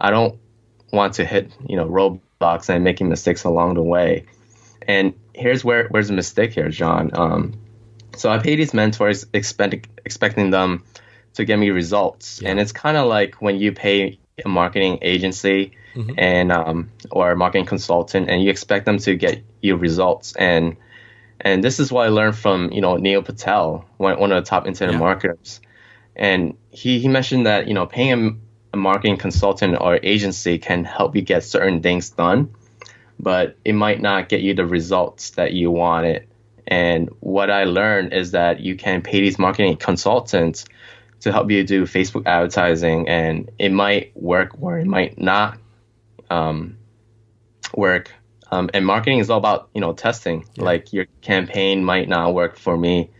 I 0.00 0.10
don't 0.10 0.38
want 0.92 1.14
to 1.14 1.24
hit, 1.24 1.52
you 1.66 1.76
know, 1.76 1.86
roadblocks 2.40 2.68
and 2.68 2.84
making 2.84 3.08
mistakes 3.08 3.44
along 3.44 3.74
the 3.74 3.82
way. 3.82 4.26
And 4.82 5.14
here's 5.34 5.64
where 5.64 5.88
where's 5.88 6.08
the 6.08 6.14
mistake 6.14 6.52
here, 6.52 6.68
John. 6.68 7.10
Um, 7.14 7.54
so 8.16 8.30
I 8.30 8.38
pay 8.38 8.56
these 8.56 8.72
mentors 8.72 9.26
expect, 9.32 9.88
expecting 10.04 10.50
them 10.50 10.84
to 11.34 11.44
get 11.44 11.58
me 11.58 11.70
results, 11.70 12.40
yeah. 12.40 12.50
and 12.50 12.60
it's 12.60 12.72
kind 12.72 12.96
of 12.96 13.06
like 13.06 13.42
when 13.42 13.56
you 13.56 13.72
pay 13.72 14.18
a 14.44 14.48
marketing 14.48 14.98
agency 15.02 15.72
mm-hmm. 15.94 16.14
and 16.16 16.52
um, 16.52 16.90
or 17.10 17.32
a 17.32 17.36
marketing 17.36 17.66
consultant, 17.66 18.30
and 18.30 18.42
you 18.42 18.50
expect 18.50 18.86
them 18.86 18.98
to 18.98 19.16
get 19.16 19.42
you 19.60 19.76
results. 19.76 20.34
And 20.36 20.76
and 21.40 21.62
this 21.62 21.80
is 21.80 21.92
what 21.92 22.06
I 22.06 22.08
learned 22.08 22.36
from 22.36 22.72
you 22.72 22.80
know 22.80 22.96
Neil 22.96 23.22
Patel, 23.22 23.84
one, 23.96 24.18
one 24.18 24.32
of 24.32 24.42
the 24.42 24.48
top 24.48 24.66
internet 24.66 24.94
yeah. 24.94 25.00
marketers, 25.00 25.60
and 26.14 26.56
he 26.70 27.00
he 27.00 27.08
mentioned 27.08 27.46
that 27.46 27.66
you 27.66 27.74
know 27.74 27.86
paying 27.86 28.40
a, 28.76 28.80
marketing 28.80 29.16
consultant 29.16 29.76
or 29.80 29.98
agency 30.02 30.58
can 30.58 30.84
help 30.84 31.16
you 31.16 31.22
get 31.22 31.44
certain 31.44 31.82
things 31.82 32.10
done, 32.10 32.54
but 33.18 33.56
it 33.64 33.72
might 33.72 34.00
not 34.00 34.28
get 34.28 34.40
you 34.42 34.54
the 34.54 34.66
results 34.66 35.30
that 35.30 35.52
you 35.52 35.70
wanted 35.70 36.26
and 36.66 37.08
what 37.20 37.50
I 37.50 37.64
learned 37.64 38.12
is 38.12 38.32
that 38.32 38.60
you 38.60 38.76
can 38.76 39.02
pay 39.02 39.20
these 39.20 39.38
marketing 39.38 39.76
consultants 39.76 40.64
to 41.20 41.32
help 41.32 41.50
you 41.50 41.64
do 41.64 41.84
Facebook 41.84 42.26
advertising, 42.26 43.08
and 43.08 43.50
it 43.58 43.70
might 43.70 44.16
work 44.16 44.60
or 44.60 44.78
it 44.78 44.86
might 44.86 45.18
not 45.18 45.58
um, 46.28 46.76
work. 47.74 48.12
Um, 48.50 48.70
and 48.74 48.84
marketing 48.84 49.18
is 49.18 49.30
all 49.30 49.38
about 49.38 49.70
you 49.74 49.80
know 49.80 49.92
testing. 49.92 50.44
Yeah. 50.54 50.64
Like 50.64 50.92
your 50.92 51.06
campaign 51.22 51.84
might 51.84 52.08
not 52.08 52.34
work 52.34 52.58
for 52.58 52.76
me, 52.76 53.10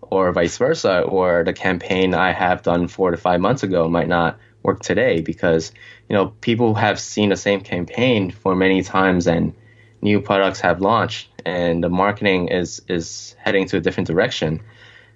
or 0.00 0.32
vice 0.32 0.58
versa, 0.58 1.00
or 1.02 1.44
the 1.44 1.52
campaign 1.52 2.12
I 2.12 2.32
have 2.32 2.62
done 2.62 2.88
four 2.88 3.12
to 3.12 3.16
five 3.16 3.40
months 3.40 3.62
ago 3.62 3.88
might 3.88 4.08
not 4.08 4.38
work 4.62 4.80
today 4.80 5.20
because 5.20 5.72
you 6.08 6.14
know 6.14 6.28
people 6.40 6.74
have 6.74 7.00
seen 7.00 7.30
the 7.30 7.36
same 7.36 7.60
campaign 7.60 8.30
for 8.30 8.54
many 8.54 8.82
times 8.82 9.26
and 9.26 9.54
new 10.02 10.20
products 10.20 10.60
have 10.60 10.80
launched 10.80 11.28
and 11.44 11.82
the 11.82 11.88
marketing 11.88 12.48
is 12.48 12.82
is 12.88 13.34
heading 13.38 13.66
to 13.68 13.76
a 13.76 13.80
different 13.80 14.06
direction. 14.06 14.60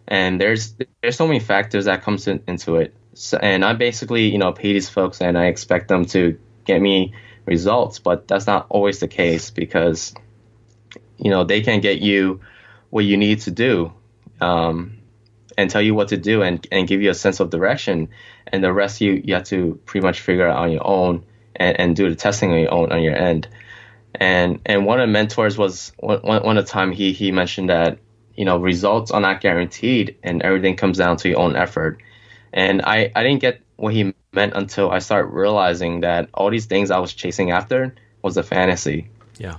And 0.06 0.40
there's 0.40 0.74
there's 1.00 1.16
so 1.16 1.26
many 1.26 1.40
factors 1.40 1.86
that 1.86 2.02
comes 2.02 2.26
in, 2.28 2.42
into 2.46 2.76
it. 2.76 2.94
So, 3.16 3.38
and 3.38 3.64
i 3.64 3.74
basically 3.74 4.28
you 4.32 4.38
know 4.38 4.52
pay 4.52 4.72
these 4.72 4.88
folks 4.88 5.20
and 5.20 5.38
i 5.38 5.46
expect 5.46 5.86
them 5.86 6.04
to 6.06 6.36
get 6.64 6.80
me 6.80 7.14
results 7.46 8.00
but 8.00 8.26
that's 8.26 8.48
not 8.48 8.66
always 8.70 8.98
the 8.98 9.06
case 9.06 9.50
because 9.50 10.14
you 11.16 11.30
know 11.30 11.44
they 11.44 11.60
can 11.60 11.80
get 11.80 12.00
you 12.00 12.40
what 12.90 13.04
you 13.04 13.16
need 13.16 13.40
to 13.42 13.52
do 13.52 13.92
um, 14.40 14.98
and 15.56 15.70
tell 15.70 15.80
you 15.80 15.94
what 15.94 16.08
to 16.08 16.16
do 16.16 16.42
and, 16.42 16.66
and 16.72 16.88
give 16.88 17.02
you 17.02 17.10
a 17.10 17.14
sense 17.14 17.38
of 17.38 17.50
direction 17.50 18.08
and 18.54 18.62
the 18.62 18.72
rest 18.72 19.00
you, 19.00 19.20
you 19.24 19.34
have 19.34 19.44
to 19.44 19.80
pretty 19.84 20.06
much 20.06 20.20
figure 20.20 20.46
out 20.46 20.56
on 20.56 20.70
your 20.70 20.86
own 20.86 21.24
and, 21.56 21.80
and 21.80 21.96
do 21.96 22.08
the 22.08 22.14
testing 22.14 22.52
on 22.52 22.60
your 22.60 22.72
own 22.72 22.92
on 22.92 23.02
your 23.02 23.16
end. 23.16 23.48
And 24.14 24.60
and 24.64 24.86
one 24.86 25.00
of 25.00 25.08
the 25.08 25.12
mentors 25.12 25.58
was 25.58 25.92
one 25.98 26.20
one 26.22 26.56
of 26.56 26.64
the 26.64 26.70
time 26.70 26.92
he 26.92 27.12
he 27.12 27.32
mentioned 27.32 27.70
that 27.70 27.98
you 28.36 28.44
know 28.44 28.58
results 28.58 29.10
are 29.10 29.20
not 29.20 29.40
guaranteed 29.40 30.16
and 30.22 30.40
everything 30.42 30.76
comes 30.76 30.98
down 30.98 31.16
to 31.18 31.28
your 31.28 31.40
own 31.40 31.56
effort. 31.56 32.00
And 32.52 32.82
i 32.82 33.10
i 33.16 33.24
didn't 33.24 33.40
get 33.40 33.60
what 33.74 33.92
he 33.92 34.14
meant 34.32 34.52
until 34.54 34.88
i 34.92 35.00
started 35.00 35.30
realizing 35.30 36.02
that 36.02 36.28
all 36.32 36.48
these 36.48 36.66
things 36.66 36.92
i 36.92 36.98
was 36.98 37.12
chasing 37.12 37.50
after 37.50 37.92
was 38.22 38.36
a 38.36 38.44
fantasy. 38.44 39.08
Yeah. 39.36 39.56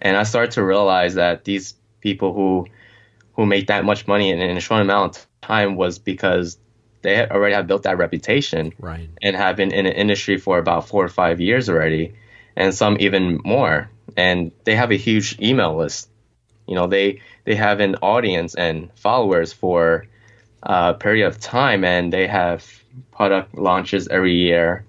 And 0.00 0.16
i 0.16 0.22
started 0.22 0.52
to 0.52 0.62
realize 0.62 1.14
that 1.14 1.44
these 1.44 1.74
people 2.00 2.32
who 2.32 2.68
who 3.34 3.44
make 3.44 3.66
that 3.66 3.84
much 3.84 4.06
money 4.06 4.30
in, 4.30 4.38
in 4.40 4.56
a 4.56 4.60
short 4.60 4.82
amount 4.82 5.16
of 5.16 5.26
time 5.42 5.74
was 5.74 5.98
because 5.98 6.58
they 7.06 7.26
already 7.26 7.54
have 7.54 7.66
built 7.66 7.84
that 7.84 7.98
reputation 7.98 8.72
right 8.80 9.08
and 9.22 9.36
have 9.36 9.56
been 9.56 9.72
in 9.72 9.86
an 9.86 9.92
industry 9.92 10.36
for 10.38 10.58
about 10.58 10.88
four 10.88 11.04
or 11.04 11.08
five 11.08 11.40
years 11.40 11.68
already 11.68 12.14
and 12.56 12.74
some 12.74 12.96
even 13.00 13.40
more 13.44 13.88
and 14.16 14.52
they 14.64 14.76
have 14.76 14.90
a 14.90 14.96
huge 14.96 15.40
email 15.40 15.76
list. 15.76 16.08
You 16.66 16.74
know, 16.74 16.86
they 16.86 17.20
they 17.44 17.54
have 17.54 17.80
an 17.80 17.96
audience 17.96 18.54
and 18.54 18.90
followers 18.96 19.52
for 19.52 20.06
a 20.62 20.94
period 20.94 21.26
of 21.26 21.40
time, 21.40 21.84
and 21.84 22.12
they 22.12 22.26
have 22.26 22.64
product 23.12 23.56
launches 23.56 24.08
every 24.08 24.34
year. 24.34 24.84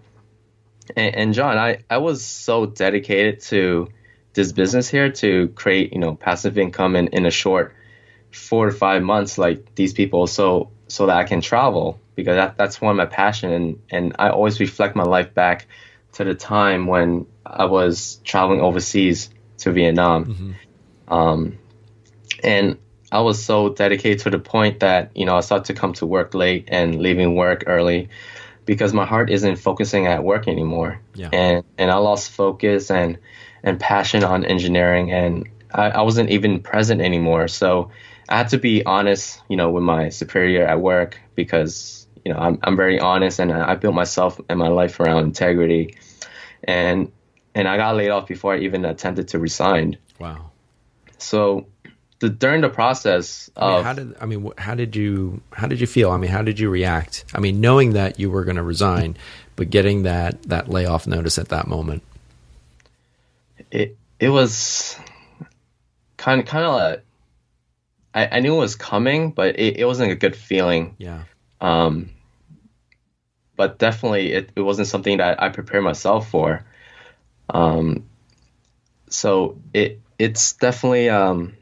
And, 0.95 1.15
and 1.15 1.33
John, 1.33 1.57
I 1.57 1.83
I 1.89 1.97
was 1.97 2.25
so 2.25 2.65
dedicated 2.65 3.41
to 3.41 3.89
this 4.33 4.51
business 4.51 4.89
here 4.89 5.11
to 5.11 5.49
create 5.49 5.93
you 5.93 5.99
know 5.99 6.15
passive 6.15 6.57
income 6.57 6.95
in, 6.95 7.07
in 7.07 7.25
a 7.25 7.31
short 7.31 7.73
four 8.31 8.67
to 8.67 8.71
five 8.71 9.01
months 9.01 9.37
like 9.37 9.73
these 9.75 9.93
people 9.93 10.27
so 10.27 10.69
so 10.87 11.07
that 11.07 11.17
I 11.17 11.23
can 11.23 11.41
travel 11.41 11.99
because 12.17 12.35
that, 12.35 12.57
that's 12.57 12.81
one 12.81 12.91
of 12.91 12.97
my 12.97 13.05
passion 13.05 13.51
and, 13.51 13.79
and 13.91 14.15
I 14.17 14.29
always 14.29 14.59
reflect 14.59 14.95
my 14.95 15.03
life 15.03 15.35
back 15.35 15.67
to 16.13 16.23
the 16.23 16.33
time 16.33 16.87
when 16.87 17.27
I 17.45 17.65
was 17.65 18.19
traveling 18.23 18.59
overseas 18.59 19.29
to 19.59 19.71
Vietnam. 19.71 20.25
Mm-hmm. 20.25 21.13
Um, 21.13 21.59
and 22.43 22.79
I 23.11 23.21
was 23.21 23.41
so 23.41 23.69
dedicated 23.69 24.19
to 24.21 24.31
the 24.31 24.39
point 24.39 24.79
that, 24.79 25.11
you 25.15 25.25
know, 25.25 25.37
I 25.37 25.41
started 25.41 25.65
to 25.65 25.79
come 25.79 25.93
to 25.93 26.07
work 26.07 26.33
late 26.33 26.69
and 26.69 26.99
leaving 26.99 27.35
work 27.35 27.65
early 27.67 28.09
because 28.65 28.93
my 28.93 29.05
heart 29.05 29.29
isn't 29.29 29.57
focusing 29.57 30.07
at 30.07 30.23
work 30.23 30.47
anymore. 30.47 30.99
Yeah. 31.13 31.29
And, 31.31 31.63
and 31.77 31.91
I 31.91 31.97
lost 31.97 32.31
focus 32.31 32.89
and, 32.89 33.19
and 33.61 33.79
passion 33.79 34.23
on 34.23 34.43
engineering 34.43 35.11
and 35.11 35.47
I, 35.71 35.91
I 35.91 36.01
wasn't 36.01 36.31
even 36.31 36.61
present 36.61 36.99
anymore. 36.99 37.47
So 37.47 37.91
I 38.27 38.37
had 38.37 38.49
to 38.49 38.57
be 38.57 38.83
honest, 38.83 39.39
you 39.47 39.55
know, 39.55 39.69
with 39.69 39.83
my 39.83 40.09
superior 40.09 40.65
at 40.65 40.81
work 40.81 41.19
because, 41.35 41.96
you 42.27 42.33
know, 42.33 42.39
I'm, 42.39 42.59
I'm 42.61 42.75
very 42.75 42.99
honest 42.99 43.39
and 43.39 43.53
I 43.53 43.75
built 43.75 43.95
myself 43.95 44.41
and 44.49 44.59
my 44.59 44.67
life 44.67 44.99
around 44.99 45.23
integrity. 45.23 45.95
And 46.61 47.09
and 47.55 47.69
I 47.69 47.77
got 47.77 47.95
laid 47.95 48.09
off 48.09 48.27
before 48.27 48.53
I 48.53 48.59
even 48.59 48.83
attempted 48.83 49.29
to 49.29 49.39
resign. 49.39 49.97
Wow. 50.19 50.51
So 51.19 51.67
the, 52.19 52.27
during 52.27 52.59
the 52.59 52.69
process 52.69 53.49
I 53.55 53.75
mean, 53.75 53.83
how 53.85 53.93
did 53.93 54.17
I 54.19 54.25
mean 54.25 54.51
how 54.57 54.75
did 54.75 54.93
you 54.97 55.41
how 55.53 55.67
did 55.67 55.79
you 55.79 55.87
feel? 55.87 56.11
I 56.11 56.17
mean, 56.17 56.29
how 56.29 56.41
did 56.41 56.59
you 56.59 56.69
react? 56.69 57.23
I 57.33 57.39
mean, 57.39 57.61
knowing 57.61 57.93
that 57.93 58.19
you 58.19 58.29
were 58.29 58.43
going 58.43 58.57
to 58.57 58.63
resign, 58.63 59.15
but 59.55 59.69
getting 59.69 60.03
that 60.03 60.43
that 60.43 60.67
layoff 60.67 61.07
notice 61.07 61.37
at 61.37 61.47
that 61.47 61.65
moment. 61.65 62.03
It 63.71 63.95
it 64.19 64.29
was 64.31 64.99
kind 66.17 66.41
of 66.41 66.45
kind 66.45 66.65
of 66.65 66.73
like 66.73 67.05
I, 68.13 68.37
I 68.37 68.39
knew 68.41 68.55
it 68.55 68.59
was 68.59 68.75
coming, 68.75 69.31
but 69.31 69.57
it, 69.57 69.77
it 69.77 69.85
wasn't 69.85 70.11
a 70.11 70.15
good 70.15 70.35
feeling. 70.35 70.95
Yeah. 70.97 71.23
Um. 71.61 72.09
But 73.57 73.79
definitely, 73.79 74.31
it, 74.31 74.51
it 74.55 74.61
wasn't 74.61 74.87
something 74.87 75.17
that 75.17 75.41
I 75.41 75.49
prepared 75.49 75.83
myself 75.83 76.29
for. 76.29 76.63
Um, 77.49 78.05
so 79.09 79.57
it 79.73 79.99
it's 80.19 80.53
definitely 80.53 81.09
um, 81.09 81.55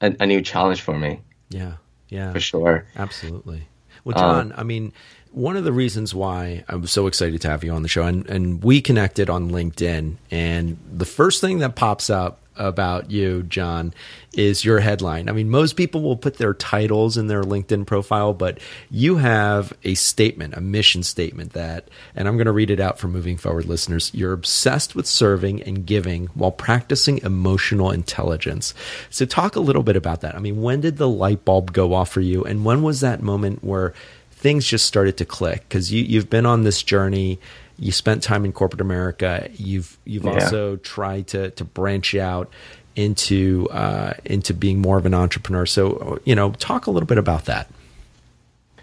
a, 0.00 0.14
a, 0.20 0.26
new 0.26 0.42
challenge 0.42 0.80
for 0.80 0.96
me. 0.96 1.20
Yeah, 1.48 1.74
yeah, 2.08 2.32
for 2.32 2.40
sure, 2.40 2.86
absolutely. 2.96 3.66
Well, 4.04 4.16
John, 4.16 4.52
um, 4.52 4.58
I 4.58 4.64
mean, 4.64 4.92
one 5.32 5.56
of 5.56 5.64
the 5.64 5.72
reasons 5.72 6.14
why 6.14 6.64
I 6.68 6.76
was 6.76 6.90
so 6.90 7.06
excited 7.06 7.40
to 7.42 7.48
have 7.48 7.64
you 7.64 7.72
on 7.72 7.82
the 7.82 7.88
show, 7.88 8.02
and, 8.02 8.28
and 8.28 8.62
we 8.62 8.80
connected 8.80 9.30
on 9.30 9.50
LinkedIn, 9.50 10.16
and 10.30 10.78
the 10.92 11.06
first 11.06 11.40
thing 11.40 11.58
that 11.60 11.74
pops 11.74 12.10
up 12.10 12.40
about 12.56 13.10
you, 13.10 13.42
John, 13.44 13.94
is 14.34 14.64
your 14.64 14.80
headline. 14.80 15.28
I 15.28 15.32
mean, 15.32 15.50
most 15.50 15.76
people 15.76 16.02
will 16.02 16.16
put 16.16 16.36
their 16.36 16.54
titles 16.54 17.16
in 17.16 17.26
their 17.26 17.42
LinkedIn 17.42 17.86
profile, 17.86 18.32
but 18.32 18.58
you 18.90 19.16
have 19.16 19.72
a 19.84 19.94
statement, 19.94 20.54
a 20.54 20.60
mission 20.60 21.02
statement 21.02 21.52
that, 21.52 21.88
and 22.14 22.26
I'm 22.26 22.36
going 22.36 22.46
to 22.46 22.52
read 22.52 22.70
it 22.70 22.80
out 22.80 22.98
for 22.98 23.08
moving 23.08 23.36
forward 23.36 23.66
listeners. 23.66 24.10
You're 24.14 24.32
obsessed 24.32 24.94
with 24.94 25.06
serving 25.06 25.62
and 25.62 25.86
giving 25.86 26.26
while 26.34 26.52
practicing 26.52 27.18
emotional 27.18 27.90
intelligence. 27.90 28.74
So, 29.10 29.24
talk 29.24 29.56
a 29.56 29.60
little 29.60 29.82
bit 29.82 29.96
about 29.96 30.20
that. 30.22 30.34
I 30.34 30.38
mean, 30.38 30.62
when 30.62 30.80
did 30.80 30.96
the 30.96 31.08
light 31.08 31.44
bulb 31.44 31.72
go 31.72 31.94
off 31.94 32.10
for 32.10 32.20
you? 32.20 32.44
And 32.44 32.64
when 32.64 32.82
was 32.82 33.00
that 33.00 33.22
moment 33.22 33.62
where 33.64 33.94
things 34.30 34.66
just 34.66 34.86
started 34.86 35.16
to 35.18 35.24
click? 35.24 35.64
Because 35.68 35.92
you, 35.92 36.02
you've 36.04 36.30
been 36.30 36.46
on 36.46 36.64
this 36.64 36.82
journey 36.82 37.38
you 37.78 37.92
spent 37.92 38.22
time 38.22 38.44
in 38.44 38.52
corporate 38.52 38.80
America. 38.80 39.48
You've 39.54 39.98
you've 40.04 40.24
yeah. 40.24 40.34
also 40.34 40.76
tried 40.76 41.28
to 41.28 41.50
to 41.50 41.64
branch 41.64 42.14
out 42.14 42.52
into 42.96 43.68
uh, 43.70 44.14
into 44.24 44.54
being 44.54 44.80
more 44.80 44.96
of 44.98 45.06
an 45.06 45.14
entrepreneur. 45.14 45.66
So 45.66 46.20
you 46.24 46.34
know, 46.34 46.52
talk 46.52 46.86
a 46.86 46.90
little 46.90 47.06
bit 47.06 47.18
about 47.18 47.46
that. 47.46 47.68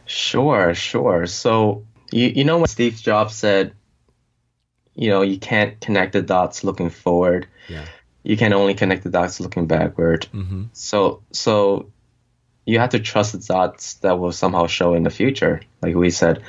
Sure, 0.06 0.74
sure. 0.74 1.26
So 1.28 1.86
you 2.12 2.28
you 2.28 2.44
know 2.44 2.58
when 2.58 2.68
Steve 2.68 2.96
Jobs 2.96 3.36
said, 3.36 3.74
you 4.96 5.10
know, 5.10 5.22
you 5.22 5.40
can't 5.40 5.80
connect 5.80 6.14
the 6.14 6.22
dots 6.22 6.64
looking 6.64 6.90
forward. 6.90 7.48
Yeah. 7.70 7.86
You 8.24 8.38
can 8.38 8.54
only 8.54 8.76
connect 8.76 9.04
the 9.04 9.10
dots 9.10 9.40
looking 9.40 9.66
backward. 9.68 10.28
Mm-hmm. 10.34 10.66
So 10.74 11.24
so 11.32 11.92
you 12.66 12.80
have 12.80 12.92
to 12.92 13.00
trust 13.00 13.32
the 13.32 13.40
dots 13.40 13.96
that 13.96 14.20
will 14.20 14.32
somehow 14.32 14.68
show 14.68 14.94
in 14.94 15.04
the 15.04 15.10
future, 15.10 15.62
like 15.82 15.96
we 15.96 16.10
said. 16.10 16.44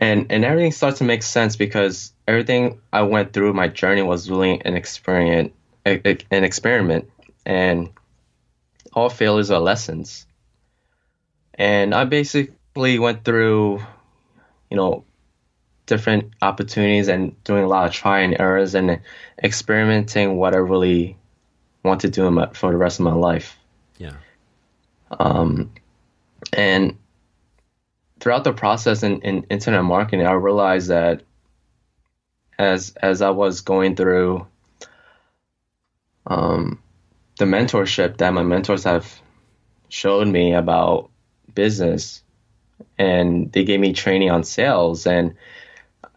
And 0.00 0.26
and 0.30 0.44
everything 0.44 0.72
starts 0.72 0.98
to 0.98 1.04
make 1.04 1.22
sense 1.22 1.56
because 1.56 2.12
everything 2.26 2.80
I 2.92 3.02
went 3.02 3.32
through 3.32 3.52
my 3.52 3.68
journey 3.68 4.02
was 4.02 4.30
really 4.30 4.60
an 4.64 4.74
experiment, 4.74 5.52
an 5.84 6.22
experiment, 6.30 7.10
and 7.44 7.90
all 8.92 9.08
failures 9.08 9.50
are 9.50 9.60
lessons. 9.60 10.26
And 11.54 11.94
I 11.94 12.04
basically 12.04 12.98
went 12.98 13.24
through, 13.24 13.80
you 14.70 14.76
know, 14.76 15.04
different 15.86 16.32
opportunities 16.42 17.08
and 17.08 17.42
doing 17.44 17.64
a 17.64 17.68
lot 17.68 17.86
of 17.86 17.92
try 17.92 18.20
and 18.20 18.38
errors 18.38 18.74
and 18.74 19.00
experimenting 19.42 20.36
what 20.36 20.54
I 20.54 20.58
really 20.58 21.16
want 21.82 22.00
to 22.02 22.10
do 22.10 22.30
my, 22.30 22.48
for 22.52 22.70
the 22.72 22.76
rest 22.76 22.98
of 22.98 23.04
my 23.04 23.14
life. 23.14 23.56
Yeah. 23.98 24.14
Um, 25.18 25.72
and 26.52 26.98
throughout 28.26 28.42
the 28.42 28.52
process 28.52 29.04
in, 29.04 29.20
in 29.20 29.44
internet 29.50 29.84
marketing, 29.84 30.26
I 30.26 30.32
realized 30.32 30.88
that 30.88 31.22
as 32.58 32.92
as 33.00 33.22
I 33.22 33.30
was 33.30 33.60
going 33.60 33.94
through 33.94 34.48
um, 36.26 36.82
the 37.38 37.44
mentorship 37.44 38.16
that 38.16 38.34
my 38.34 38.42
mentors 38.42 38.82
have 38.82 39.20
showed 39.88 40.26
me 40.26 40.54
about 40.54 41.08
business, 41.54 42.24
and 42.98 43.52
they 43.52 43.62
gave 43.62 43.78
me 43.78 43.92
training 43.92 44.32
on 44.32 44.42
sales. 44.42 45.06
And 45.06 45.36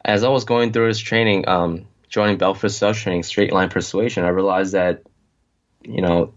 as 0.03 0.23
I 0.23 0.29
was 0.29 0.45
going 0.45 0.73
through 0.73 0.87
this 0.87 0.97
training, 0.97 1.47
um, 1.47 1.85
joining 2.07 2.39
Belfort 2.39 2.71
Sales 2.71 2.97
Training, 2.97 3.21
Straight 3.21 3.53
Line 3.53 3.69
Persuasion, 3.69 4.25
I 4.25 4.29
realized 4.29 4.71
that 4.71 5.03
you 5.83 6.01
know 6.01 6.33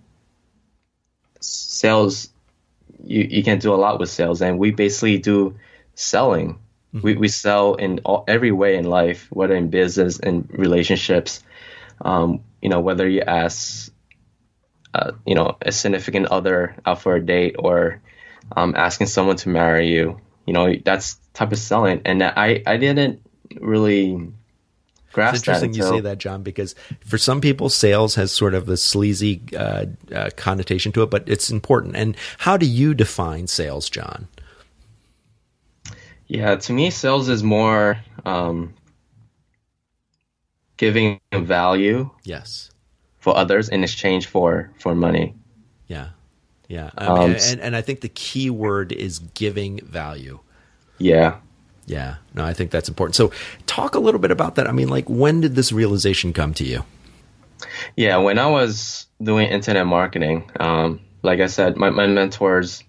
sales 1.41 2.29
you, 3.05 3.27
you 3.31 3.43
can 3.43 3.59
do 3.59 3.75
a 3.75 3.77
lot 3.77 3.99
with 3.99 4.11
sales 4.11 4.43
and 4.43 4.59
we 4.59 4.71
basically 4.71 5.19
do 5.19 5.57
selling 5.95 6.55
mm-hmm. 6.95 7.01
we, 7.03 7.15
we 7.17 7.29
sell 7.29 7.75
in 7.75 8.01
all, 8.05 8.25
every 8.29 8.53
way 8.53 8.77
in 8.77 8.85
life 8.85 9.27
whether 9.31 9.55
in 9.55 9.69
business 9.69 10.19
and 10.19 10.49
relationships 10.51 11.43
um, 12.01 12.43
you 12.61 12.69
know 12.69 12.81
whether 12.81 13.09
you 13.09 13.21
ask 13.21 13.93
uh, 14.95 15.13
you 15.27 15.35
know 15.35 15.57
a 15.63 15.73
significant 15.73 16.27
other 16.27 16.77
out 16.85 17.01
for 17.01 17.17
a 17.17 17.25
date 17.25 17.57
or 17.59 18.01
um, 18.57 18.75
asking 18.77 19.07
someone 19.07 19.37
to 19.37 19.49
marry 19.49 19.89
you 19.89 20.21
you 20.47 20.53
know 20.53 20.75
that's 20.85 21.17
type 21.33 21.53
of 21.53 21.59
selling 21.59 22.03
and 22.05 22.23
i 22.23 22.63
i 22.67 22.77
didn't 22.77 23.21
really 23.61 24.33
it's 25.17 25.39
interesting 25.39 25.75
you 25.75 25.83
say 25.83 26.01
that, 26.01 26.19
John, 26.19 26.43
because 26.43 26.75
for 27.05 27.19
some 27.19 27.41
people, 27.41 27.69
sales 27.69 28.15
has 28.15 28.33
sort 28.33 28.55
of 28.55 28.69
a 28.69 28.77
sleazy 28.77 29.43
uh, 29.57 29.87
uh, 30.15 30.31
connotation 30.37 30.93
to 30.93 31.03
it, 31.03 31.11
but 31.11 31.29
it's 31.29 31.51
important. 31.51 31.97
And 31.97 32.17
how 32.39 32.57
do 32.57 32.67
you 32.67 32.95
define 32.95 33.47
sales, 33.47 33.89
John? 33.91 34.29
Yeah, 36.27 36.57
to 36.57 36.73
me, 36.73 36.91
sales 36.91 37.29
is 37.29 37.43
more 37.43 37.99
um, 38.25 38.75
giving 40.77 41.21
value. 41.33 42.11
Yes. 42.25 42.71
For 43.19 43.37
others 43.37 43.69
in 43.69 43.85
exchange 43.85 44.27
for 44.27 44.73
for 44.81 44.95
money. 44.95 45.35
Yeah, 45.87 46.09
yeah, 46.69 46.91
I 46.97 47.09
mean, 47.09 47.19
um, 47.19 47.37
and 47.39 47.61
and 47.61 47.77
I 47.77 47.83
think 47.83 48.01
the 48.01 48.09
key 48.09 48.51
word 48.51 48.93
is 48.93 49.21
giving 49.21 49.79
value. 49.85 50.41
Yeah. 50.99 51.37
Yeah, 51.93 52.15
no, 52.33 52.43
I 52.43 52.55
think 52.55 52.71
that's 52.71 52.89
important. 52.89 53.17
So, 53.17 53.33
talk 53.67 53.95
a 53.95 53.99
little 53.99 54.19
bit 54.19 54.31
about 54.31 54.55
that. 54.55 54.67
I 54.67 54.73
mean, 54.73 54.89
like, 54.89 55.11
when 55.11 55.43
did 55.43 55.57
this 55.57 55.73
realization 55.73 56.33
come 56.33 56.55
to 56.55 56.65
you? 56.65 56.85
Yeah, 57.97 58.17
when 58.17 58.39
I 58.39 58.47
was 58.47 59.07
doing 59.23 59.49
internet 59.49 59.87
marketing, 59.87 60.51
um, 60.59 61.01
like 61.23 61.41
I 61.41 61.49
said, 61.49 61.77
my, 61.77 61.91
my 61.91 62.07
mentors, 62.07 62.83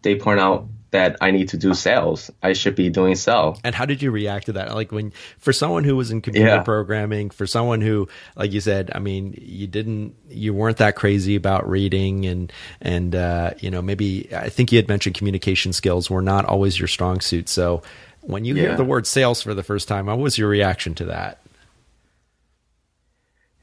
they 0.00 0.14
point 0.16 0.40
out 0.40 0.66
that 0.90 1.16
I 1.20 1.30
need 1.30 1.50
to 1.50 1.56
do 1.56 1.72
sales. 1.74 2.30
I 2.42 2.52
should 2.52 2.74
be 2.74 2.90
doing 2.90 3.14
sales. 3.14 3.60
And 3.62 3.74
how 3.74 3.86
did 3.86 4.02
you 4.02 4.10
react 4.10 4.46
to 4.46 4.52
that? 4.54 4.74
Like 4.74 4.90
when 4.90 5.12
for 5.38 5.52
someone 5.52 5.84
who 5.84 5.96
was 5.96 6.10
in 6.10 6.20
computer 6.20 6.48
yeah. 6.48 6.62
programming, 6.62 7.30
for 7.30 7.46
someone 7.46 7.80
who, 7.80 8.08
like 8.36 8.52
you 8.52 8.60
said, 8.60 8.90
I 8.94 8.98
mean, 8.98 9.38
you 9.40 9.66
didn't, 9.66 10.14
you 10.28 10.52
weren't 10.52 10.78
that 10.78 10.96
crazy 10.96 11.36
about 11.36 11.68
reading, 11.68 12.26
and 12.26 12.52
and 12.80 13.14
uh, 13.14 13.52
you 13.58 13.70
know 13.70 13.82
maybe 13.82 14.28
I 14.34 14.48
think 14.48 14.72
you 14.72 14.78
had 14.78 14.88
mentioned 14.88 15.16
communication 15.16 15.72
skills 15.72 16.10
were 16.10 16.22
not 16.22 16.44
always 16.44 16.78
your 16.78 16.88
strong 16.88 17.20
suit. 17.20 17.48
So 17.48 17.82
when 18.22 18.44
you 18.44 18.54
yeah. 18.54 18.62
hear 18.62 18.76
the 18.76 18.84
word 18.84 19.06
sales 19.06 19.42
for 19.42 19.54
the 19.54 19.62
first 19.62 19.88
time, 19.88 20.06
what 20.06 20.18
was 20.18 20.38
your 20.38 20.48
reaction 20.48 20.94
to 20.96 21.06
that? 21.06 21.40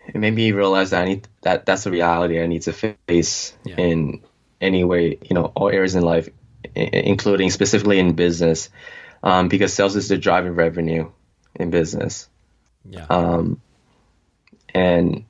It 0.07 0.15
made 0.15 0.33
me 0.33 0.53
realize 0.53 0.91
that 0.91 1.03
I 1.03 1.05
need 1.05 1.27
that 1.41 1.65
that's 1.65 1.85
a 1.85 1.91
reality 1.91 2.41
I 2.41 2.47
need 2.47 2.61
to 2.63 2.73
face 2.73 3.53
yeah. 3.65 3.75
in 3.75 4.21
any 4.61 4.83
way, 4.83 5.17
you 5.21 5.33
know, 5.33 5.51
all 5.53 5.69
areas 5.69 5.95
in 5.95 6.03
life 6.03 6.29
including 6.75 7.49
specifically 7.49 7.99
in 7.99 8.13
business, 8.13 8.69
um, 9.23 9.47
because 9.47 9.73
sales 9.73 9.95
is 9.95 10.09
the 10.09 10.17
driving 10.17 10.53
revenue 10.53 11.11
in 11.55 11.69
business. 11.69 12.29
Yeah. 12.89 13.05
Um, 13.09 13.61
and 14.73 15.25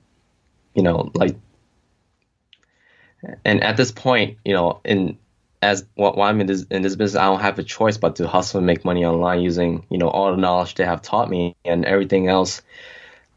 you 0.73 0.84
know, 0.84 1.12
like, 1.13 1.36
and 3.43 3.63
at 3.63 3.78
this 3.78 3.91
point, 3.91 4.38
you 4.45 4.54
know, 4.54 4.80
in 4.84 5.17
as 5.62 5.86
while 5.95 6.21
I'm 6.21 6.39
in 6.41 6.47
this 6.47 6.65
in 6.69 6.82
this 6.82 6.95
business, 6.95 7.19
I 7.19 7.26
don't 7.26 7.41
have 7.41 7.58
a 7.60 7.63
choice 7.63 7.97
but 7.97 8.17
to 8.17 8.28
hustle 8.28 8.60
and 8.60 8.67
make 8.67 8.86
money 8.86 9.06
online 9.06 9.41
using 9.41 9.86
you 9.89 9.97
know 9.97 10.10
all 10.10 10.32
the 10.32 10.38
knowledge 10.38 10.76
they 10.76 10.86
have 10.86 11.02
taught 11.02 11.30
me 11.30 11.56
and 11.65 11.86
everything 11.86 12.28
else 12.28 12.62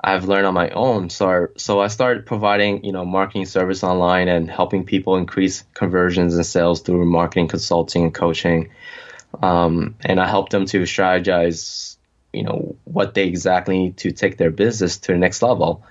I've 0.02 0.24
learned 0.24 0.46
on 0.46 0.54
my 0.54 0.70
own. 0.70 1.10
So, 1.10 1.48
so 1.56 1.80
I 1.80 1.88
started 1.88 2.24
providing, 2.24 2.84
you 2.84 2.92
know, 2.92 3.04
marketing 3.04 3.44
service 3.44 3.84
online 3.84 4.28
and 4.28 4.50
helping 4.50 4.84
people 4.84 5.16
increase 5.16 5.64
conversions 5.74 6.34
and 6.34 6.46
sales 6.46 6.80
through 6.80 7.04
marketing 7.04 7.48
consulting 7.48 8.04
and 8.04 8.14
coaching. 8.14 8.70
Um, 9.42 9.96
and 10.00 10.18
I 10.18 10.26
helped 10.26 10.52
them 10.52 10.64
to 10.66 10.82
strategize, 10.82 11.96
you 12.32 12.44
know, 12.44 12.76
what 12.84 13.14
they 13.14 13.24
exactly 13.24 13.78
need 13.78 13.96
to 13.98 14.12
take 14.12 14.38
their 14.38 14.50
business 14.50 14.98
to 14.98 15.12
the 15.12 15.18
next 15.18 15.42
level. 15.42 15.84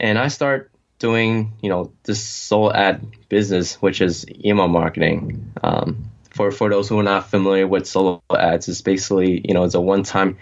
And 0.00 0.18
I 0.18 0.28
start 0.28 0.70
doing, 0.98 1.52
you 1.60 1.68
know, 1.68 1.92
this 2.04 2.22
solo 2.22 2.72
ad 2.72 3.06
business, 3.28 3.74
which 3.82 4.00
is 4.00 4.26
email 4.44 4.68
marketing. 4.68 5.52
Um, 5.62 6.10
for, 6.30 6.50
for 6.50 6.70
those 6.70 6.88
who 6.88 6.98
are 6.98 7.02
not 7.02 7.28
familiar 7.28 7.66
with 7.66 7.86
solo 7.86 8.22
ads, 8.34 8.68
it's 8.68 8.80
basically, 8.80 9.42
you 9.44 9.52
know, 9.52 9.64
it's 9.64 9.74
a 9.74 9.80
one-time 9.80 10.38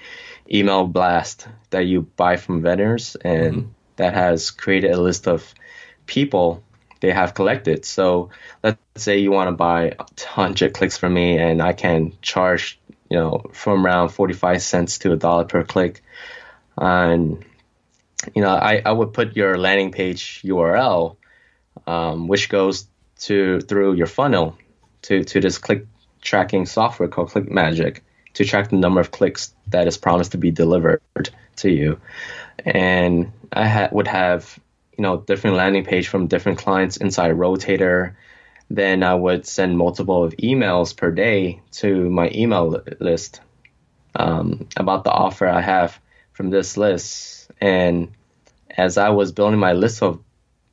email 0.53 0.87
blast 0.87 1.47
that 1.71 1.87
you 1.87 2.03
buy 2.03 2.37
from 2.37 2.63
vendors 2.63 3.17
and 3.17 3.55
mm-hmm. 3.55 3.71
that 3.97 4.15
has 4.15 4.51
created 4.51 4.91
a 4.91 5.01
list 5.01 5.29
of 5.29 5.55
people 6.07 6.63
they 7.01 7.13
have 7.13 7.35
collected. 7.35 7.85
So 7.85 8.31
let's 8.63 8.79
say 8.97 9.19
you 9.19 9.31
want 9.31 9.49
to 9.49 9.53
buy 9.53 9.95
100 9.99 10.75
clicks 10.75 10.99
from 10.99 11.15
me 11.15 11.39
and 11.39 11.63
I 11.63 11.73
can 11.73 12.13
charge, 12.21 12.79
you 13.09 13.19
know, 13.19 13.51
from 13.53 13.87
around 13.87 14.11
45 14.11 14.63
cents 14.63 14.99
to 14.99 15.13
a 15.13 15.17
dollar 15.17 15.45
per 15.45 15.65
click. 15.65 16.03
And, 16.77 17.45
you 18.35 18.43
know, 18.43 18.51
I, 18.51 18.83
I 18.85 18.93
would 18.93 19.15
put 19.15 19.37
your 19.37 19.57
landing 19.57 19.93
page 19.93 20.43
URL, 20.43 21.17
um, 21.87 22.29
which 22.29 22.49
goes 22.49 22.87
to 23.21 23.61
through 23.61 23.95
your 23.95 24.07
funnel 24.07 24.59
to, 25.03 25.25
to 25.25 25.41
this 25.41 25.59
click 25.59 25.87
tracking 26.21 26.67
software 26.67 27.09
called 27.09 27.31
ClickMagick 27.31 28.01
to 28.35 28.45
track 28.45 28.71
the 28.71 28.77
number 28.77 29.01
of 29.01 29.11
clicks 29.11 29.55
that 29.69 29.87
is 29.87 29.97
promised 29.97 30.33
to 30.33 30.39
be 30.39 30.51
delivered 30.51 31.01
to 31.57 31.71
you. 31.71 32.01
And 32.65 33.33
I 33.53 33.67
ha- 33.67 33.89
would 33.93 34.07
have, 34.07 34.59
you 34.97 35.03
know, 35.03 35.19
different 35.19 35.57
landing 35.57 35.85
page 35.85 36.09
from 36.09 36.27
different 36.27 36.59
clients 36.59 36.97
inside 36.97 37.33
Rotator. 37.33 38.15
Then 38.69 39.03
I 39.03 39.15
would 39.15 39.47
send 39.47 39.77
multiple 39.77 40.23
of 40.23 40.37
emails 40.37 40.97
per 40.97 41.11
day 41.11 41.61
to 41.73 42.09
my 42.09 42.31
email 42.33 42.83
list 43.01 43.41
um, 44.15 44.69
about 44.77 45.05
the 45.05 45.11
offer 45.11 45.47
I 45.49 45.61
have 45.61 45.99
from 46.33 46.51
this 46.51 46.77
list. 46.77 47.51
And 47.61 48.13
as 48.71 48.97
I 48.97 49.11
was 49.11 49.33
building 49.33 49.59
my 49.59 49.73
list 49.73 50.03
of, 50.03 50.23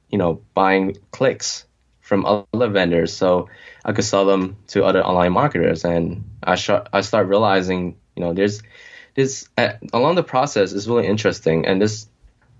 you 0.10 0.17
know, 0.17 0.41
buying 0.54 0.98
clicks 1.12 1.65
from 2.02 2.26
other 2.26 2.70
vendors, 2.70 3.13
so 3.13 3.50
I 3.88 3.93
could 3.93 4.04
sell 4.04 4.26
them 4.26 4.58
to 4.67 4.84
other 4.84 5.02
online 5.02 5.32
marketers. 5.32 5.86
And 5.86 6.26
I 6.43 6.56
sh- 6.56 6.86
I 6.91 7.02
start 7.02 7.28
realizing, 7.28 7.95
you 8.15 8.21
know, 8.23 8.34
there's 8.34 8.62
this 9.15 9.47
uh, 9.58 9.73
along 9.93 10.15
the 10.15 10.23
process 10.23 10.73
is 10.73 10.88
really 10.88 11.08
interesting, 11.08 11.65
and 11.65 11.82
this 11.82 12.08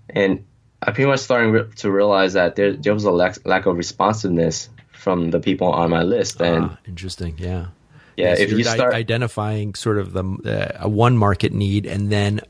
and 0.08 0.46
I 0.82 0.86
pretty 0.92 1.06
much 1.10 1.20
starting 1.20 1.52
re- 1.52 1.70
to 1.76 1.90
realize 1.90 2.32
that 2.32 2.56
there 2.56 2.72
there 2.72 2.94
was 2.94 3.04
a 3.04 3.10
lack 3.10 3.46
lack 3.46 3.66
of 3.66 3.76
responsiveness 3.76 4.70
from 4.92 5.30
the 5.30 5.38
people 5.38 5.68
on 5.70 5.90
my 5.90 6.02
list. 6.02 6.40
And 6.40 6.64
ah, 6.64 6.78
interesting, 6.86 7.36
yeah. 7.38 7.68
Yeah, 8.16 8.34
if 8.36 8.50
you 8.50 8.64
start 8.64 8.94
identifying 8.94 9.76
sort 9.76 9.98
of 9.98 10.12
the 10.12 10.82
uh, 10.82 10.88
one 10.88 11.16
market 11.16 11.52
need 11.52 11.86
and 11.86 12.10
then 12.10 12.40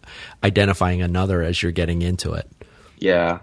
identifying 0.42 1.02
another 1.02 1.42
as 1.42 1.62
you're 1.62 1.72
getting 1.72 2.00
into 2.00 2.32
it. 2.32 2.50
Yeah, 2.96 3.40